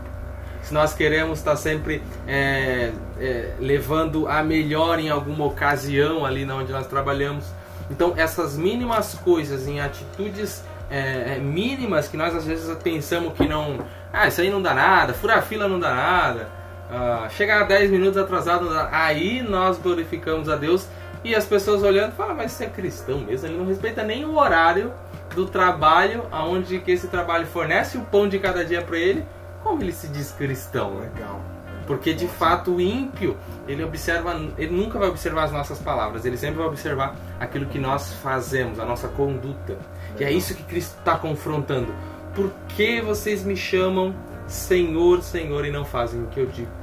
se 0.62 0.74
nós 0.74 0.92
queremos 0.92 1.38
estar 1.38 1.56
sempre 1.56 2.02
é, 2.26 2.92
é, 3.18 3.54
levando 3.58 4.26
a 4.26 4.42
melhor 4.42 4.98
em 4.98 5.08
alguma 5.08 5.46
ocasião 5.46 6.26
ali 6.26 6.44
na 6.44 6.56
onde 6.56 6.72
nós 6.72 6.86
trabalhamos. 6.86 7.46
Então 7.90 8.12
essas 8.16 8.56
mínimas 8.56 9.14
coisas 9.14 9.66
em 9.66 9.80
atitudes 9.80 10.62
é, 10.90 11.36
é 11.36 11.38
mínimas 11.38 12.08
que 12.08 12.16
nós 12.16 12.34
às 12.34 12.44
vezes 12.44 12.76
pensamos 12.82 13.32
que 13.34 13.46
não, 13.46 13.78
ah, 14.12 14.26
isso 14.26 14.40
aí 14.40 14.50
não 14.50 14.60
dá 14.60 14.74
nada, 14.74 15.14
furar 15.14 15.42
fila 15.42 15.68
não 15.68 15.78
dá 15.78 15.94
nada, 15.94 16.48
uh, 16.90 17.30
chegar 17.30 17.64
10 17.64 17.90
minutos 17.90 18.16
atrasado, 18.16 18.68
aí 18.90 19.42
nós 19.42 19.78
glorificamos 19.78 20.48
a 20.48 20.56
Deus 20.56 20.86
e 21.24 21.34
as 21.34 21.44
pessoas 21.44 21.82
olhando 21.82 22.12
falam, 22.12 22.36
mas 22.36 22.52
você 22.52 22.64
é 22.64 22.68
cristão 22.68 23.20
mesmo, 23.20 23.48
ele 23.48 23.56
não 23.56 23.66
respeita 23.66 24.02
nem 24.02 24.24
o 24.24 24.36
horário 24.36 24.92
do 25.34 25.46
trabalho, 25.46 26.24
aonde 26.30 26.78
que 26.80 26.90
esse 26.90 27.08
trabalho 27.08 27.46
fornece 27.46 27.98
o 27.98 28.02
pão 28.02 28.28
de 28.28 28.38
cada 28.38 28.64
dia 28.64 28.82
para 28.82 28.98
ele, 28.98 29.24
como 29.62 29.82
ele 29.82 29.92
se 29.92 30.08
diz 30.08 30.32
cristão? 30.32 30.98
Legal. 30.98 31.40
Porque 31.86 32.12
de 32.12 32.28
fato 32.28 32.74
o 32.74 32.80
ímpio, 32.80 33.36
ele 33.66 33.82
observa, 33.82 34.38
ele 34.58 34.76
nunca 34.76 34.98
vai 34.98 35.08
observar 35.08 35.44
as 35.44 35.52
nossas 35.52 35.78
palavras, 35.78 36.24
ele 36.24 36.36
sempre 36.36 36.58
vai 36.58 36.66
observar 36.66 37.16
aquilo 37.40 37.66
que 37.66 37.78
nós 37.78 38.12
fazemos, 38.14 38.78
a 38.78 38.84
nossa 38.84 39.08
conduta. 39.08 39.72
Legal. 39.72 40.20
E 40.20 40.24
é 40.24 40.32
isso 40.32 40.54
que 40.54 40.62
Cristo 40.62 40.96
está 40.98 41.16
confrontando. 41.16 41.92
Por 42.34 42.50
que 42.68 43.00
vocês 43.00 43.42
me 43.42 43.56
chamam 43.56 44.14
Senhor, 44.46 45.22
Senhor 45.22 45.64
e 45.64 45.70
não 45.70 45.84
fazem 45.84 46.22
o 46.22 46.26
que 46.26 46.40
eu 46.40 46.46
digo? 46.46 46.77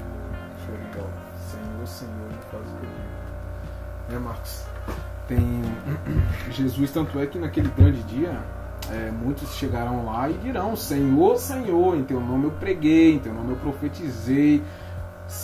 Né, 4.15 4.19
Marcos? 4.19 4.63
Tem 5.27 5.61
Jesus, 6.51 6.91
tanto 6.91 7.19
é 7.19 7.25
que 7.25 7.37
naquele 7.37 7.69
grande 7.69 8.01
dia, 8.03 8.39
é, 8.89 9.11
muitos 9.11 9.53
chegarão 9.55 10.05
lá 10.05 10.29
e 10.29 10.33
dirão: 10.33 10.75
Senhor, 10.75 11.37
Senhor, 11.37 11.97
em 11.97 12.03
teu 12.03 12.19
nome 12.19 12.45
eu 12.45 12.51
preguei, 12.51 13.15
em 13.15 13.19
teu 13.19 13.33
nome 13.33 13.51
eu 13.51 13.57
profetizei. 13.57 14.63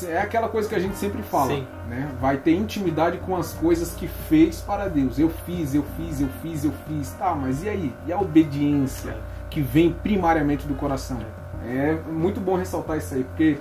É 0.04 0.20
aquela 0.20 0.48
coisa 0.48 0.70
que 0.70 0.76
a 0.76 0.80
gente 0.80 0.96
sempre 0.96 1.24
fala, 1.24 1.56
Sim. 1.56 1.68
né? 1.90 2.12
Vai 2.22 2.38
ter 2.38 2.52
intimidade 2.52 3.18
com 3.18 3.36
as 3.36 3.52
coisas 3.54 3.96
que 3.96 4.08
fez 4.08 4.62
para 4.62 4.88
Deus. 4.88 5.18
Eu 5.18 5.30
fiz, 5.30 5.74
eu 5.74 5.84
fiz, 5.98 6.22
eu 6.22 6.30
fiz, 6.42 6.64
eu 6.64 6.72
fiz. 6.88 7.10
Tá, 7.14 7.34
mas 7.34 7.64
e 7.64 7.70
aí? 7.70 7.94
E 8.06 8.14
a 8.14 8.20
obediência 8.20 9.18
que 9.50 9.60
vem 9.60 9.92
primariamente 9.92 10.68
do 10.68 10.76
coração? 10.76 11.18
É 11.66 11.98
muito 12.12 12.40
bom 12.40 12.56
ressaltar 12.56 13.00
isso 13.00 13.16
aí, 13.16 13.24
porque 13.24 13.58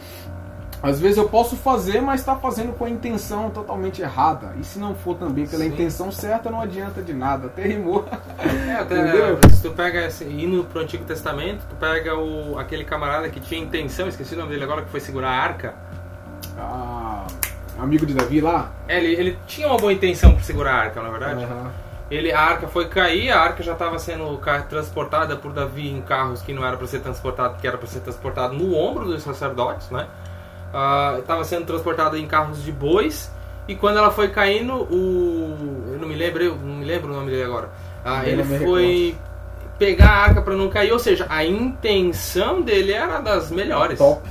às 0.82 0.98
vezes 0.98 1.18
eu 1.18 1.28
posso 1.28 1.56
fazer, 1.56 2.00
mas 2.00 2.20
está 2.20 2.34
fazendo 2.36 2.72
com 2.72 2.86
a 2.86 2.90
intenção 2.90 3.50
totalmente 3.50 4.00
errada. 4.00 4.54
E 4.58 4.64
se 4.64 4.78
não 4.78 4.94
for 4.94 5.14
também 5.14 5.46
pela 5.46 5.62
Sim. 5.62 5.70
intenção 5.70 6.10
certa, 6.10 6.50
não 6.50 6.60
adianta 6.60 7.02
de 7.02 7.12
nada. 7.12 7.48
Até 7.48 7.64
rimou. 7.64 8.06
É, 8.38 8.72
até, 8.80 9.48
se 9.50 9.62
tu 9.62 9.72
pega, 9.72 10.06
assim, 10.06 10.42
indo 10.42 10.64
pro 10.64 10.80
Antigo 10.80 11.04
Testamento, 11.04 11.64
tu 11.68 11.76
pega 11.76 12.16
o, 12.16 12.58
aquele 12.58 12.84
camarada 12.84 13.28
que 13.28 13.40
tinha 13.40 13.60
intenção, 13.60 14.08
esqueci 14.08 14.34
o 14.34 14.38
nome 14.38 14.50
dele 14.50 14.64
agora, 14.64 14.82
que 14.82 14.90
foi 14.90 15.00
segurar 15.00 15.30
a 15.30 15.42
arca. 15.42 15.74
Ah, 16.58 17.26
amigo 17.78 18.06
de 18.06 18.14
Davi 18.14 18.40
lá? 18.40 18.72
É, 18.88 18.98
ele, 18.98 19.14
ele 19.14 19.38
tinha 19.46 19.68
uma 19.68 19.76
boa 19.76 19.92
intenção 19.92 20.32
para 20.32 20.42
segurar 20.42 20.72
a 20.72 20.78
arca, 20.78 21.02
na 21.02 21.08
é 21.08 21.10
verdade. 21.10 21.44
Uhum. 21.44 21.70
Ele, 22.10 22.32
a 22.32 22.40
arca 22.40 22.66
foi 22.66 22.88
cair, 22.88 23.30
a 23.30 23.40
arca 23.40 23.62
já 23.62 23.74
estava 23.74 23.98
sendo 23.98 24.40
transportada 24.68 25.36
por 25.36 25.52
Davi 25.52 25.88
em 25.88 26.00
carros 26.00 26.42
que 26.42 26.52
não 26.52 26.66
era 26.66 26.76
para 26.76 26.86
ser 26.86 27.00
transportado, 27.00 27.56
que 27.60 27.66
era 27.66 27.78
para 27.78 27.86
ser 27.86 28.00
transportado 28.00 28.54
no 28.54 28.74
ombro 28.74 29.04
dos 29.04 29.22
sacerdotes, 29.22 29.90
né? 29.90 30.08
Estava 31.18 31.42
uh, 31.42 31.44
sendo 31.44 31.66
transportada 31.66 32.18
em 32.18 32.26
carros 32.26 32.62
de 32.62 32.70
bois 32.70 33.30
e 33.66 33.74
quando 33.74 33.98
ela 33.98 34.10
foi 34.10 34.28
caindo, 34.28 34.74
o 34.74 35.86
eu 35.92 35.98
não 35.98 36.08
me 36.08 36.14
lembro, 36.14 36.42
eu 36.42 36.56
não 36.56 36.76
me 36.76 36.84
lembro 36.84 37.12
o 37.12 37.14
nome 37.14 37.30
dele 37.30 37.44
agora. 37.44 37.70
Uh, 38.04 38.26
ele 38.26 38.44
foi 38.44 39.16
pegar 39.78 40.10
a 40.10 40.16
arca 40.24 40.42
para 40.42 40.54
não 40.54 40.68
cair, 40.68 40.92
ou 40.92 40.98
seja, 40.98 41.26
a 41.28 41.44
intenção 41.44 42.60
dele 42.62 42.92
era 42.92 43.20
das 43.20 43.50
melhores. 43.50 43.98
Top. 43.98 44.28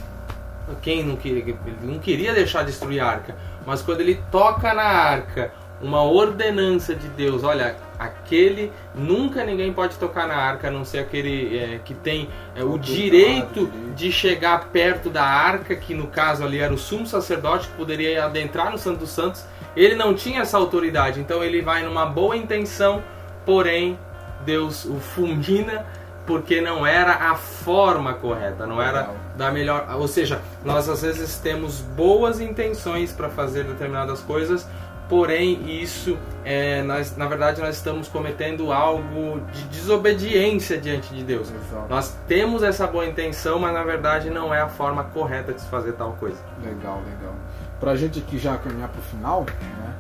Quem 0.82 1.04
não 1.04 1.16
queria, 1.16 1.42
ele 1.42 1.58
não 1.82 2.00
queria 2.00 2.34
deixar 2.34 2.64
destruir 2.64 3.00
a 3.00 3.08
arca, 3.08 3.36
mas 3.66 3.82
quando 3.82 4.02
ele 4.02 4.22
toca 4.30 4.74
na 4.74 4.84
arca, 4.84 5.52
uma 5.82 6.04
ordenança 6.04 6.94
de 6.96 7.08
Deus. 7.10 7.44
Olha, 7.44 7.76
aquele 7.98 8.72
nunca 8.96 9.44
ninguém 9.44 9.74
pode 9.74 9.98
tocar 9.98 10.28
na 10.28 10.36
arca, 10.36 10.68
a 10.68 10.72
não 10.72 10.86
ser 10.86 11.00
aquele 11.00 11.58
é, 11.58 11.80
que 11.84 11.94
tem 11.94 12.30
é, 12.56 12.64
o 12.64 12.78
direito 12.78 13.68
de 13.96 14.12
chegar 14.12 14.70
perto 14.72 15.10
da 15.10 15.24
arca, 15.24 15.76
que 15.76 15.94
no 15.94 16.08
caso 16.08 16.44
ali 16.44 16.60
era 16.60 16.74
o 16.74 16.78
sumo 16.78 17.06
sacerdote 17.06 17.68
que 17.68 17.74
poderia 17.74 18.26
adentrar 18.26 18.72
no 18.72 18.78
Santo 18.78 19.00
dos 19.00 19.10
Santos. 19.10 19.44
Ele 19.76 19.96
não 19.96 20.14
tinha 20.14 20.42
essa 20.42 20.58
autoridade, 20.58 21.20
então 21.20 21.44
ele 21.44 21.62
vai 21.62 21.84
numa 21.84 22.06
boa 22.06 22.36
intenção, 22.36 23.04
porém 23.46 23.98
Deus 24.46 24.86
o 24.86 24.96
fulmina 24.96 25.86
porque 26.30 26.62
não 26.62 26.86
era 26.86 27.32
a 27.32 27.36
forma 27.36 28.14
correta, 28.14 28.68
não 28.68 28.80
era 28.80 29.10
da 29.36 29.52
melhor. 29.52 29.88
Ou 29.96 30.08
seja, 30.08 30.40
nós 30.64 30.88
às 30.88 31.02
vezes 31.02 31.40
temos 31.40 31.82
boas 31.82 32.40
intenções 32.40 33.12
para 33.12 33.30
fazer 33.30 33.64
determinadas 33.64 34.22
coisas, 34.22 34.68
porém 35.10 35.82
isso 35.82 36.18
é, 36.46 36.84
nós, 36.84 37.18
na 37.18 37.28
verdade 37.28 37.60
nós 37.60 37.76
estamos 37.76 38.08
cometendo 38.08 38.72
algo 38.72 39.42
de 39.52 39.64
desobediência 39.64 40.78
diante 40.78 41.14
de 41.14 41.24
Deus. 41.24 41.52
Exato. 41.52 41.88
Nós 41.90 42.16
temos 42.28 42.62
essa 42.62 42.86
boa 42.86 43.06
intenção, 43.06 43.60
mas 43.60 43.74
na 43.74 43.84
verdade 43.84 44.30
não 44.30 44.54
é 44.54 44.62
a 44.62 44.70
forma 44.70 45.04
correta 45.04 45.52
de 45.52 45.60
se 45.60 45.68
fazer 45.68 45.94
tal 45.94 46.14
coisa. 46.14 46.38
Legal, 46.64 47.02
legal. 47.04 47.34
Pra 47.80 47.96
gente 47.96 48.20
aqui 48.20 48.38
já 48.38 48.56
caminhar 48.58 48.90
pro 48.90 49.02
final, 49.02 49.46
né, 49.80 49.96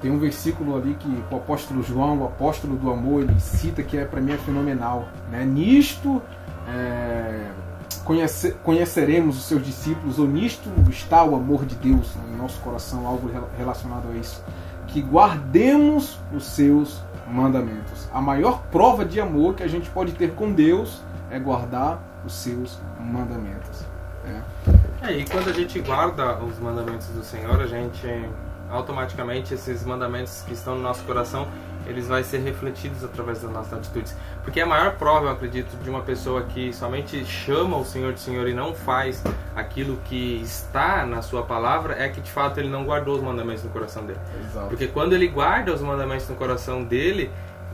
tem 0.00 0.10
um 0.10 0.18
versículo 0.18 0.76
ali 0.76 0.94
que 0.94 1.24
o 1.30 1.36
apóstolo 1.36 1.82
João, 1.82 2.20
o 2.20 2.24
apóstolo 2.24 2.76
do 2.76 2.90
amor, 2.90 3.22
ele 3.22 3.40
cita 3.40 3.82
que 3.82 3.96
é 3.96 4.04
para 4.04 4.20
mim 4.20 4.32
é 4.32 4.36
fenomenal. 4.36 5.08
Né? 5.30 5.44
Nisto 5.44 6.22
é, 6.68 7.50
conhece, 8.04 8.52
conheceremos 8.62 9.38
os 9.38 9.44
seus 9.44 9.64
discípulos, 9.64 10.18
ou 10.18 10.26
nisto 10.26 10.68
está 10.90 11.24
o 11.24 11.34
amor 11.34 11.64
de 11.64 11.74
Deus 11.76 12.14
no 12.30 12.36
nosso 12.36 12.60
coração, 12.60 13.06
algo 13.06 13.30
relacionado 13.56 14.08
a 14.12 14.16
isso. 14.16 14.44
Que 14.86 15.00
guardemos 15.00 16.18
os 16.32 16.44
seus 16.44 17.00
mandamentos. 17.26 18.08
A 18.12 18.20
maior 18.20 18.62
prova 18.70 19.04
de 19.04 19.20
amor 19.20 19.54
que 19.54 19.62
a 19.62 19.68
gente 19.68 19.88
pode 19.90 20.12
ter 20.12 20.32
com 20.34 20.52
Deus 20.52 21.00
é 21.30 21.38
guardar 21.38 22.02
os 22.24 22.34
seus 22.34 22.78
mandamentos. 23.00 23.84
É. 24.24 25.08
é, 25.08 25.18
e 25.18 25.24
quando 25.24 25.48
a 25.48 25.52
gente 25.52 25.80
guarda 25.80 26.38
os 26.38 26.58
mandamentos 26.58 27.08
do 27.08 27.24
Senhor, 27.24 27.60
a 27.60 27.66
gente 27.66 28.06
automaticamente 28.70 29.52
esses 29.52 29.84
mandamentos 29.84 30.42
que 30.46 30.54
estão 30.54 30.76
no 30.76 30.82
nosso 30.82 31.02
coração 31.04 31.46
eles 31.86 32.08
vão 32.08 32.22
ser 32.22 32.38
refletidos 32.38 33.04
através 33.04 33.42
das 33.42 33.50
nossas 33.50 33.72
atitudes. 33.74 34.16
Porque 34.42 34.60
a 34.60 34.66
maior 34.66 34.96
prova, 34.96 35.26
eu 35.26 35.30
acredito, 35.30 35.76
de 35.82 35.90
uma 35.90 36.02
pessoa 36.02 36.42
que 36.42 36.72
somente 36.72 37.24
chama 37.24 37.76
o 37.76 37.84
Senhor 37.84 38.12
de 38.12 38.20
Senhor 38.20 38.48
e 38.48 38.54
não 38.54 38.74
faz 38.74 39.22
aquilo 39.54 39.98
que 40.04 40.40
está 40.42 41.04
na 41.06 41.22
sua 41.22 41.42
palavra 41.42 41.94
é 41.98 42.08
que 42.08 42.20
de 42.20 42.30
fato 42.30 42.58
ele 42.58 42.68
não 42.68 42.84
guardou 42.84 43.16
os 43.16 43.22
mandamentos 43.22 43.62
no 43.64 43.70
coração 43.70 44.04
dele. 44.04 44.20
Exato. 44.44 44.68
Porque 44.68 44.86
quando 44.88 45.12
ele 45.12 45.28
guarda 45.28 45.72
os 45.72 45.80
mandamentos 45.80 46.28
no 46.28 46.36
coração 46.36 46.82
dele, 46.82 47.30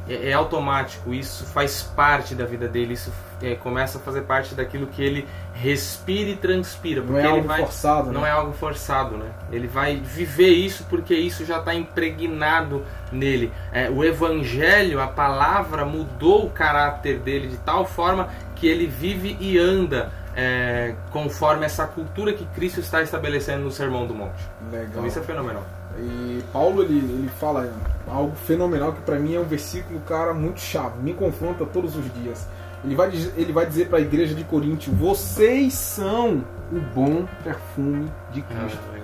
é, 0.09 0.31
é 0.31 0.33
automático, 0.33 1.13
isso 1.13 1.45
faz 1.47 1.83
parte 1.83 2.35
da 2.35 2.45
vida 2.45 2.67
dele, 2.67 2.95
isso 2.95 3.13
é, 3.43 3.55
começa 3.55 3.99
a 3.99 4.01
fazer 4.01 4.23
parte 4.23 4.55
daquilo 4.55 4.87
que 4.87 5.03
ele 5.03 5.27
respira 5.55 6.31
e 6.31 6.37
transpira. 6.37 7.03
Porque 7.03 7.21
não 7.21 7.29
é 7.29 7.31
algo 7.31 7.47
vai, 7.47 7.61
forçado, 7.61 8.13
Não 8.13 8.23
né? 8.23 8.29
é 8.29 8.31
algo 8.31 8.53
forçado, 8.53 9.17
né? 9.17 9.31
Ele 9.53 9.67
vai 9.67 9.97
viver 9.97 10.51
isso 10.51 10.85
porque 10.89 11.15
isso 11.15 11.45
já 11.45 11.59
está 11.59 11.75
impregnado 11.75 12.85
nele. 13.13 13.53
É, 13.73 13.91
o 13.91 14.05
evangelho, 14.05 15.01
a 15.01 15.07
palavra, 15.07 15.85
mudou 15.85 16.47
o 16.47 16.51
caráter 16.51 17.19
dele 17.19 17.49
de 17.49 17.59
tal 17.59 17.87
forma 17.87 18.29
que 18.57 18.67
ele 18.67 18.87
vive 18.87 19.37
e 19.41 19.59
anda 19.59 20.13
é, 20.41 20.95
conforme 21.11 21.67
essa 21.67 21.85
cultura 21.85 22.33
que 22.33 22.47
Cristo 22.55 22.79
está 22.79 23.03
estabelecendo 23.03 23.65
no 23.65 23.73
Sermão 23.73 24.07
do 24.07 24.15
Monte. 24.15 24.39
Legal. 24.71 24.87
Então 24.89 25.07
isso 25.07 25.19
é 25.19 25.23
fenomenal. 25.23 25.65
E 25.99 26.45
Paulo 26.53 26.85
ele, 26.85 26.99
ele 26.99 27.29
fala 27.41 27.73
algo 28.07 28.37
fenomenal 28.37 28.93
que 28.93 29.01
para 29.01 29.19
mim 29.19 29.35
é 29.35 29.41
um 29.41 29.45
versículo, 29.45 29.99
cara, 30.07 30.33
muito 30.33 30.61
chave, 30.61 31.03
me 31.03 31.13
confronta 31.13 31.67
todos 31.67 31.97
os 31.97 32.05
dias. 32.15 32.47
Ele 32.85 32.95
vai, 32.95 33.11
dizer- 33.11 33.33
ele 33.37 33.53
vai 33.53 33.67
dizer 33.67 33.89
para 33.89 33.99
a 33.99 34.01
igreja 34.01 34.33
de 34.33 34.45
Coríntio: 34.45 34.93
vocês 34.93 35.75
são 35.75 36.45
o 36.71 36.79
bom 36.95 37.27
perfume 37.43 38.09
de 38.31 38.41
Cristo. 38.43 38.79
Ah. 38.95 38.99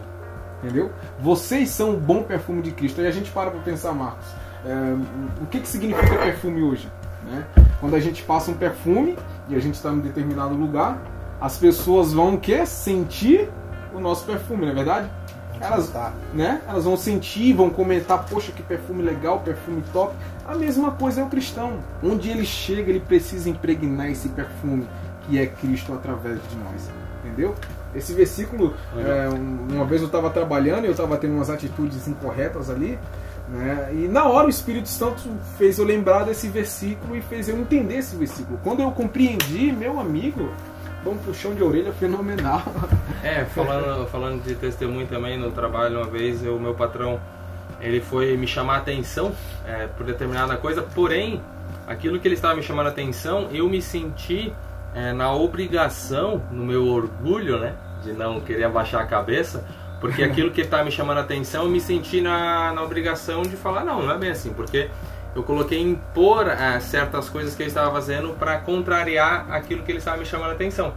Entendeu? 0.63 0.93
Vocês 1.19 1.69
são 1.71 1.95
o 1.95 1.97
bom 1.97 2.23
perfume 2.23 2.63
de 2.63 2.71
Cristo. 2.71 3.01
Aí 3.01 3.09
a 3.09 3.11
gente 3.11 3.33
para 3.33 3.51
para 3.51 3.59
pensar, 3.61 3.93
Marcos, 3.93 4.25
é, 4.65 4.73
o 5.43 5.47
que, 5.47 5.59
que 5.59 5.67
significa 5.67 6.17
perfume 6.17 6.63
hoje? 6.63 6.89
né? 7.27 7.45
Quando 7.81 7.97
a 7.97 8.01
gente 8.01 8.23
passa 8.23 8.51
um 8.51 8.55
perfume 8.55 9.19
e 9.49 9.57
a 9.57 9.59
gente 9.59 9.75
está 9.75 9.91
em 9.91 9.99
determinado 9.99 10.55
lugar, 10.55 10.99
as 11.45 11.59
pessoas 11.59 12.13
vão 12.13 12.35
o 12.35 12.39
quê? 12.41 12.65
Sentir 12.65 13.51
o 13.95 14.01
nosso 14.01 14.25
perfume, 14.25 14.63
não 14.63 14.73
é 14.73 14.75
verdade? 14.75 15.11
Elas, 15.61 15.89
Tá. 15.89 16.13
né? 16.33 16.61
Elas 16.67 16.85
vão 16.85 16.97
sentir, 16.97 17.53
vão 17.53 17.71
comentar, 17.71 18.25
poxa, 18.27 18.51
que 18.51 18.63
perfume 18.63 19.03
legal, 19.03 19.41
perfume 19.41 19.83
top. 19.93 20.15
A 20.47 20.55
mesma 20.55 20.91
coisa 20.93 21.21
é 21.21 21.25
o 21.25 21.29
cristão. 21.29 21.79
Onde 22.03 22.29
ele 22.31 22.45
chega, 22.45 22.91
ele 22.91 23.01
precisa 23.01 23.49
impregnar 23.49 24.11
esse 24.11 24.29
perfume 24.31 24.87
que 25.23 25.39
é 25.39 25.47
Cristo 25.47 25.93
através 25.93 26.37
de 26.49 26.57
nós. 26.57 26.91
Entendeu? 27.25 27.55
Esse 27.95 28.13
versículo, 28.13 28.75
é, 28.97 29.29
um- 29.29 29.75
uma 29.77 29.85
vez 29.85 30.01
eu 30.03 30.07
estava 30.09 30.29
trabalhando 30.31 30.85
e 30.85 30.87
eu 30.87 30.93
estava 30.93 31.17
tendo 31.17 31.35
umas 31.35 31.49
atitudes 31.49 32.09
incorretas 32.09 32.69
ali, 32.69 32.99
né? 33.49 33.91
E 33.93 34.09
na 34.09 34.25
hora 34.25 34.47
o 34.47 34.51
Espírito 34.51 34.89
Santo 34.89 35.23
fez 35.57 35.79
eu 35.79 35.85
lembrar 35.85 36.25
desse 36.25 36.49
versículo 36.49 37.17
e 37.17 37.21
fez 37.23 37.49
eu 37.49 37.57
entender 37.59 37.99
esse 37.99 38.17
versículo. 38.17 38.59
Quando 38.65 38.81
eu 38.83 38.91
compreendi, 38.91 39.73
meu 39.73 40.01
amigo, 40.01 40.51
dá 41.05 41.11
um 41.11 41.19
puxão 41.19 41.55
de 41.55 41.63
orelha 41.63 41.93
fenomenal. 41.93 42.63
É, 43.23 43.43
falando, 43.47 44.07
falando 44.09 44.43
de 44.45 44.55
testemunho 44.55 45.07
também 45.07 45.39
no 45.39 45.51
trabalho, 45.51 45.97
uma 45.97 46.07
vez 46.07 46.43
o 46.43 46.59
meu 46.59 46.75
patrão 46.75 47.19
ele 47.81 47.99
foi 47.99 48.37
me 48.37 48.47
chamar 48.47 48.75
a 48.75 48.79
atenção 48.79 49.33
é, 49.67 49.87
por 49.87 50.05
determinada 50.05 50.59
coisa, 50.59 50.83
porém, 50.83 51.41
aquilo 51.87 52.21
que 52.21 52.29
ele 52.29 52.35
estava 52.35 52.55
me 52.55 52.63
chamando 52.63 52.89
a 52.89 52.91
atenção, 52.91 53.49
eu 53.51 53.67
me 53.67 53.81
senti 53.81 54.53
é, 54.95 55.15
na 55.15 55.33
obrigação, 55.33 56.43
no 56.51 56.65
meu 56.67 56.87
orgulho, 56.87 57.59
né, 57.59 57.75
de 58.03 58.13
não 58.13 58.43
querer 58.43 58.65
abaixar 58.65 59.01
a 59.01 59.07
cabeça, 59.07 59.65
porque 60.01 60.21
aquilo 60.25 60.51
que 60.51 60.61
ele 60.61 60.67
estava 60.67 60.85
me 60.85 60.91
chamando 60.91 61.19
a 61.19 61.23
atenção, 61.23 61.65
eu 61.65 61.71
me 61.71 61.81
senti 61.81 62.21
na, 62.21 62.73
na 62.73 62.83
obrigação 62.83 63.43
de 63.43 63.57
falar, 63.57 63.85
não, 63.85 64.03
não 64.03 64.13
é 64.13 64.19
bem 64.19 64.31
assim, 64.31 64.53
porque 64.53 64.91
eu 65.35 65.43
coloquei 65.43 65.81
impor 65.81 66.49
ah, 66.49 66.79
certas 66.81 67.29
coisas 67.29 67.55
que 67.55 67.63
ele 67.63 67.69
estava 67.71 67.91
fazendo 67.91 68.31
para 68.39 68.59
contrariar 68.59 69.47
aquilo 69.51 69.83
que 69.83 69.91
ele 69.91 69.99
estava 69.99 70.17
me 70.17 70.25
chamando 70.27 70.51
a 70.51 70.55
atenção. 70.55 70.93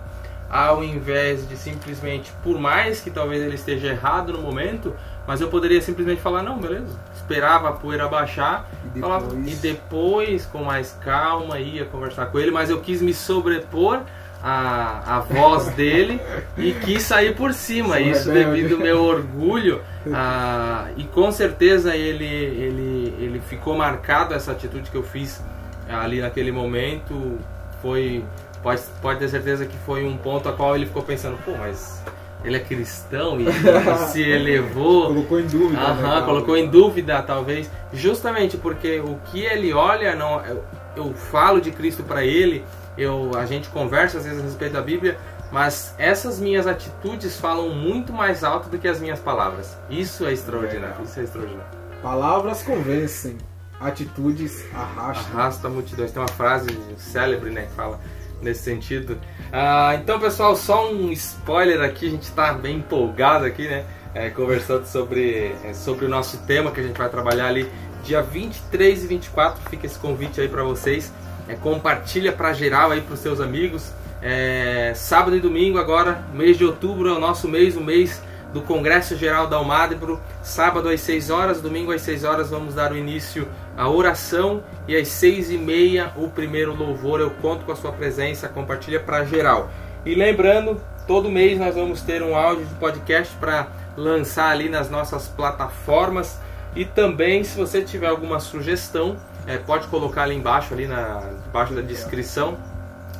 Ao 0.50 0.82
invés 0.82 1.48
de 1.50 1.58
simplesmente, 1.58 2.32
por 2.42 2.58
mais 2.58 3.02
que 3.02 3.10
talvez 3.12 3.42
ele 3.44 3.56
esteja 3.56 3.88
errado 3.88 4.32
no 4.32 4.40
momento, 4.40 4.96
mas 5.28 5.42
eu 5.42 5.50
poderia 5.50 5.82
simplesmente 5.82 6.22
falar, 6.22 6.42
não, 6.42 6.58
beleza, 6.58 6.98
esperava 7.14 7.68
a 7.68 7.72
poeira 7.74 8.08
baixar 8.08 8.70
E 8.96 9.00
falava- 9.02 9.28
depois- 9.28 9.52
e 9.52 9.56
depois, 9.58 10.46
com 10.46 10.64
mais 10.64 10.98
calma, 11.04 11.60
ia 11.60 11.84
conversar 11.84 12.28
com 12.28 12.40
ele, 12.40 12.50
mas 12.52 12.70
eu 12.70 12.80
quis 12.80 13.02
me 13.02 13.14
sobrepor 13.14 14.04
à, 14.44 15.18
à 15.18 15.20
voz 15.20 15.68
dele 15.70 16.22
e 16.58 16.72
quis 16.74 17.04
sair 17.04 17.36
por 17.36 17.54
cima, 17.54 18.00
isso 18.00 18.30
rebelde. 18.32 18.62
devido 18.62 18.76
ao 18.76 18.82
meu 18.82 19.04
orgulho, 19.04 19.82
ah, 20.14 20.88
e 20.96 21.04
com 21.04 21.32
certeza 21.32 21.96
ele, 21.96 22.26
ele, 22.26 23.14
ele 23.20 23.42
ficou 23.48 23.76
marcado, 23.76 24.34
essa 24.34 24.52
atitude 24.52 24.90
que 24.90 24.98
eu 24.98 25.04
fiz 25.04 25.44
ali 25.90 26.22
naquele 26.22 26.52
momento, 26.52 27.40
foi 27.82 28.24
pode, 28.62 28.82
pode 29.02 29.20
ter 29.20 29.30
certeza 29.30 29.66
que 29.66 29.78
foi 29.86 30.06
um 30.06 30.18
ponto 30.18 30.48
a 30.50 30.54
qual 30.54 30.76
ele 30.76 30.86
ficou 30.86 31.04
pensando, 31.04 31.38
pô, 31.44 31.52
mas 31.58 32.04
ele 32.44 32.58
é 32.58 32.60
cristão 32.60 33.40
e 33.40 33.46
se 34.12 34.22
elevou. 34.22 35.08
Colocou 35.08 35.40
em 35.40 35.48
dúvida. 35.48 35.80
né, 35.82 35.88
Aham, 35.88 36.02
cara? 36.02 36.22
colocou 36.24 36.58
em 36.58 36.68
dúvida, 36.68 37.22
talvez, 37.22 37.70
justamente 37.94 38.58
porque 38.58 39.00
o 39.00 39.18
que 39.26 39.42
ele 39.42 39.74
olha, 39.74 40.16
não, 40.16 40.44
eu, 40.46 40.64
eu 40.96 41.14
falo 41.14 41.60
de 41.60 41.72
Cristo 41.72 42.04
para 42.04 42.24
ele, 42.26 42.64
eu, 42.98 43.32
a 43.38 43.46
gente 43.46 43.70
conversa 43.70 44.18
às 44.18 44.26
vezes 44.26 44.40
a 44.40 44.44
respeito 44.44 44.74
da 44.74 44.82
Bíblia, 44.82 45.18
mas 45.52 45.94
essas 45.98 46.40
minhas 46.40 46.68
atitudes 46.68 47.38
falam 47.40 47.70
muito 47.70 48.12
mais 48.12 48.44
alto 48.44 48.70
do 48.70 48.78
que 48.78 48.88
as 48.88 49.00
minhas 49.00 49.20
palavras. 49.20 49.78
Isso 49.90 50.26
é 50.26 50.34
extraordinário, 50.34 50.90
Legal. 50.90 51.04
isso 51.04 51.20
é 51.20 51.24
extraordinário. 51.24 51.72
Palavras 52.02 52.64
convencem, 52.64 53.38
atitudes 53.80 54.66
arrastam. 54.74 55.40
Arrasta 55.40 55.70
multidões. 55.70 56.12
Tem 56.12 56.22
uma 56.22 56.28
frase 56.28 56.68
célebre, 56.98 57.50
né, 57.50 57.64
que 57.64 57.74
fala 57.74 58.00
nesse 58.42 58.64
sentido. 58.64 59.18
Ah, 59.52 59.96
então, 59.96 60.20
pessoal, 60.20 60.56
só 60.56 60.92
um 60.92 61.12
spoiler 61.12 61.82
aqui. 61.82 62.08
A 62.08 62.10
gente 62.12 62.24
está 62.24 62.54
bem 62.54 62.78
empolgado 62.78 63.46
aqui, 63.46 63.68
né? 63.68 63.86
é, 64.18 64.32
conversando 64.32 64.86
sobre, 64.86 65.56
é, 65.64 65.74
sobre 65.74 66.06
o 66.06 66.10
nosso 66.10 66.40
tema 66.40 66.72
que 66.72 66.80
a 66.80 66.84
gente 66.84 66.98
vai 66.98 67.08
trabalhar 67.08 67.48
ali 67.48 67.70
dia 68.04 68.22
23 68.22 69.04
e 69.04 69.08
24. 69.08 69.70
Fica 69.70 69.86
esse 69.86 70.00
convite 70.00 70.42
aí 70.42 70.48
para 70.48 70.64
vocês. 70.64 71.14
É, 71.48 71.56
compartilha 71.56 72.32
para 72.32 72.54
geral 72.54 72.92
aí 72.92 73.02
para 73.02 73.14
os 73.14 73.20
seus 73.20 73.40
amigos. 73.40 73.92
É, 74.22 74.94
sábado 74.96 75.36
e 75.36 75.40
domingo 75.40 75.78
agora, 75.78 76.24
mês 76.34 76.58
de 76.58 76.66
outubro 76.66 77.10
é 77.10 77.14
o 77.14 77.20
nosso 77.20 77.48
mês, 77.48 77.78
o 77.78 77.82
mês 77.82 78.22
do 78.52 78.62
Congresso 78.62 79.16
Geral 79.16 79.48
da 79.48 79.58
Almagro, 79.58 80.20
sábado 80.42 80.90
às 80.90 81.02
6 81.02 81.30
horas, 81.30 81.62
domingo 81.62 81.92
às 81.92 82.02
6 82.02 82.24
horas 82.24 82.50
vamos 82.50 82.74
dar 82.74 82.92
o 82.92 82.98
início 82.98 83.48
à 83.76 83.90
oração 83.90 84.64
e 84.88 84.96
às 84.96 85.08
6 85.10 85.52
e 85.52 85.58
meia 85.58 86.12
o 86.16 86.30
primeiro 86.30 86.76
louvor. 86.76 87.20
Eu 87.20 87.30
conto 87.42 87.66
com 87.66 87.72
a 87.72 87.76
sua 87.76 87.92
presença, 87.92 88.48
compartilha 88.48 89.00
para 89.00 89.26
geral. 89.26 89.70
E 90.06 90.16
lembrando, 90.16 90.82
todo 91.06 91.30
mês 91.30 91.60
nós 91.60 91.76
vamos 91.76 92.02
ter 92.02 92.24
um 92.24 92.36
áudio 92.36 92.66
de 92.66 92.74
podcast 92.76 93.36
para 93.36 93.68
lançar 93.96 94.50
ali 94.50 94.70
nas 94.70 94.90
nossas 94.90 95.28
plataformas 95.28 96.40
e 96.76 96.86
também 96.86 97.44
se 97.44 97.58
você 97.58 97.82
tiver 97.82 98.08
alguma 98.08 98.40
sugestão, 98.40 99.18
é, 99.48 99.58
pode 99.58 99.88
colocar 99.88 100.24
ali 100.24 100.36
embaixo, 100.36 100.74
ali 100.74 100.86
na, 100.86 101.22
debaixo 101.46 101.74
da 101.74 101.82
descrição, 101.82 102.58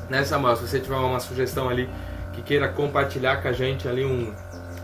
né 0.10 0.24
Samuel? 0.24 0.58
Se 0.58 0.68
você 0.68 0.80
tiver 0.80 0.96
uma 0.96 1.20
sugestão 1.20 1.70
ali 1.70 1.90
que 2.34 2.42
queira 2.42 2.68
compartilhar 2.68 3.42
com 3.42 3.48
a 3.48 3.54
gente 3.54 3.88
ali 3.88 4.06
um, 4.06 4.34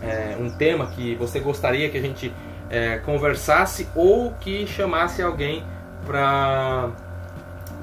é, 0.02 0.36
um 0.40 0.50
tema 0.50 0.86
que 0.86 1.14
você 1.16 1.38
gostaria 1.38 1.88
que 1.90 1.98
a 1.98 2.00
gente 2.00 2.34
é, 2.70 2.98
conversasse 2.98 3.88
ou 3.94 4.32
que 4.40 4.66
chamasse 4.66 5.22
alguém 5.22 5.64
para 6.06 6.90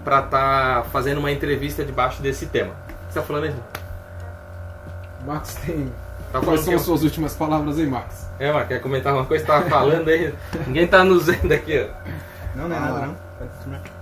para 0.03 0.19
estar 0.19 0.85
fazendo 0.85 1.19
uma 1.19 1.31
entrevista 1.31 1.85
debaixo 1.85 2.23
desse 2.23 2.47
tema. 2.47 2.71
O 2.71 2.73
que 2.73 2.93
você 3.13 3.19
está 3.19 3.21
falando 3.21 3.43
aí? 3.43 3.55
Marcos 5.25 5.53
tem. 5.55 5.93
Tá 6.31 6.39
Quais 6.39 6.45
falando 6.45 6.63
são 6.63 6.73
as 6.75 6.81
suas 6.81 7.03
últimas 7.03 7.35
palavras 7.35 7.77
aí, 7.77 7.85
Marcos? 7.85 8.25
É, 8.39 8.51
mano, 8.51 8.65
quer 8.65 8.81
comentar 8.81 9.13
uma 9.13 9.25
coisa? 9.25 9.45
Tava 9.45 9.69
falando 9.69 10.07
aí. 10.09 10.33
Ninguém 10.65 10.87
tá 10.87 11.03
nos 11.03 11.27
vendo 11.27 11.51
aqui, 11.51 11.87
ó. 11.87 12.57
Não, 12.57 12.67
não 12.67 12.75
é 12.75 12.79
Ah, 12.79 12.81
nada 12.81 13.05
não. 13.05 13.30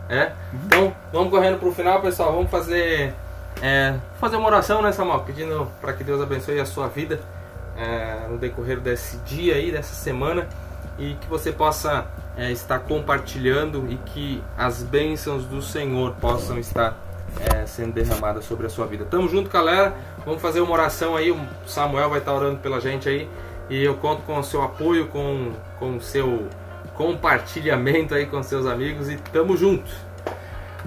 É? 0.10 0.32
Então, 0.66 0.94
vamos 1.12 1.30
correndo 1.30 1.60
pro 1.60 1.72
final, 1.72 2.02
pessoal. 2.02 2.34
Vamos 2.34 2.50
fazer 2.50 3.14
é, 3.62 3.96
fazer 4.20 4.38
uma 4.38 4.48
oração, 4.48 4.82
né, 4.82 4.92
Samuel? 4.92 5.22
Pedindo 5.22 5.68
para 5.82 5.94
que 5.94 6.04
Deus 6.04 6.22
abençoe 6.22 6.60
a 6.60 6.66
sua 6.66 6.88
vida 6.88 7.20
é, 7.78 8.28
no 8.30 8.38
decorrer 8.38 8.80
desse 8.80 9.18
dia 9.18 9.56
aí, 9.56 9.72
dessa 9.72 9.94
semana. 9.94 10.48
E 10.98 11.16
que 11.16 11.28
você 11.28 11.52
possa 11.52 12.08
é, 12.38 12.52
estar 12.52 12.80
compartilhando 12.80 13.86
e 13.90 13.96
que 13.98 14.44
as 14.58 14.84
bênçãos 14.84 15.46
do 15.46 15.62
Senhor 15.62 16.14
possam 16.20 16.58
estar 16.58 16.98
é, 17.40 17.66
sendo 17.66 17.94
derramadas 17.94 18.46
sobre 18.46 18.66
a 18.66 18.70
sua 18.70 18.86
vida. 18.86 19.06
Tamo 19.06 19.28
junto, 19.30 19.50
galera. 19.50 19.94
Vamos 20.26 20.42
fazer 20.42 20.62
uma 20.62 20.74
oração 20.74 21.16
aí. 21.16 21.32
O 21.32 21.40
Samuel 21.66 22.10
vai 22.10 22.20
estar 22.20 22.34
orando 22.34 22.58
pela 22.60 22.80
gente 22.80 23.08
aí. 23.08 23.30
E 23.70 23.84
eu 23.84 23.96
conto 23.96 24.24
com 24.24 24.40
o 24.40 24.44
seu 24.44 24.64
apoio, 24.64 25.08
com, 25.08 25.54
com 25.78 25.98
o 25.98 26.02
seu 26.02 26.48
compartilhamento 27.00 28.14
aí 28.14 28.26
com 28.26 28.44
seus 28.44 28.66
amigos. 28.66 29.10
E 29.10 29.16
tamo 29.16 29.56
junto. 29.56 29.90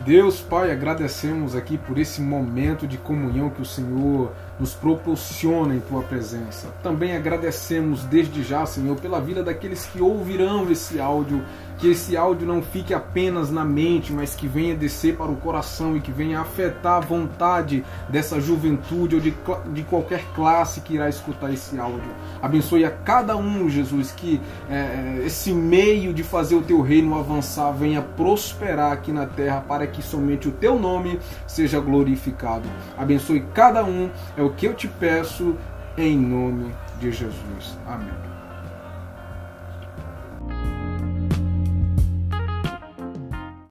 Deus, 0.04 0.42
Pai, 0.42 0.70
agradecemos 0.70 1.56
aqui 1.56 1.78
por 1.78 1.96
esse 1.96 2.20
momento 2.20 2.86
de 2.86 2.98
comunhão 2.98 3.48
que 3.48 3.62
o 3.62 3.64
Senhor 3.64 4.30
nos 4.58 4.74
proporciona 4.74 5.74
em 5.74 5.80
Tua 5.80 6.02
presença. 6.02 6.68
Também 6.82 7.16
agradecemos 7.16 8.04
desde 8.04 8.42
já, 8.42 8.64
Senhor, 8.66 8.96
pela 8.96 9.20
vida 9.20 9.42
daqueles 9.42 9.86
que 9.86 10.00
ouvirão 10.00 10.70
esse 10.70 11.00
áudio, 11.00 11.42
que 11.78 11.90
esse 11.90 12.16
áudio 12.16 12.46
não 12.46 12.62
fique 12.62 12.94
apenas 12.94 13.50
na 13.50 13.64
mente, 13.64 14.12
mas 14.12 14.34
que 14.34 14.46
venha 14.46 14.74
descer 14.74 15.16
para 15.16 15.30
o 15.30 15.36
coração 15.36 15.96
e 15.96 16.00
que 16.00 16.12
venha 16.12 16.40
afetar 16.40 16.98
a 16.98 17.00
vontade 17.00 17.84
dessa 18.08 18.40
juventude 18.40 19.16
ou 19.16 19.20
de, 19.20 19.34
de 19.72 19.82
qualquer 19.82 20.24
classe 20.34 20.80
que 20.80 20.94
irá 20.94 21.08
escutar 21.08 21.52
esse 21.52 21.78
áudio. 21.80 22.10
Abençoe 22.40 22.84
a 22.84 22.90
cada 22.90 23.36
um, 23.36 23.68
Jesus, 23.68 24.12
que 24.12 24.40
é, 24.70 25.22
esse 25.26 25.52
meio 25.52 26.14
de 26.14 26.22
fazer 26.22 26.54
o 26.54 26.62
Teu 26.62 26.80
reino 26.80 27.18
avançar 27.18 27.72
venha 27.72 28.00
prosperar 28.00 28.92
aqui 28.92 29.10
na 29.10 29.26
terra 29.26 29.60
para 29.66 29.86
que 29.86 30.02
somente 30.02 30.48
o 30.48 30.52
Teu 30.52 30.78
nome 30.78 31.18
seja 31.48 31.80
glorificado. 31.80 32.68
Abençoe 32.96 33.44
cada 33.52 33.84
um, 33.84 34.08
é 34.36 34.42
o 34.52 34.54
que 34.54 34.66
eu 34.66 34.74
te 34.74 34.86
peço, 34.86 35.56
em 35.96 36.16
nome 36.16 36.72
de 37.00 37.10
Jesus. 37.10 37.78
Amém. 37.86 38.31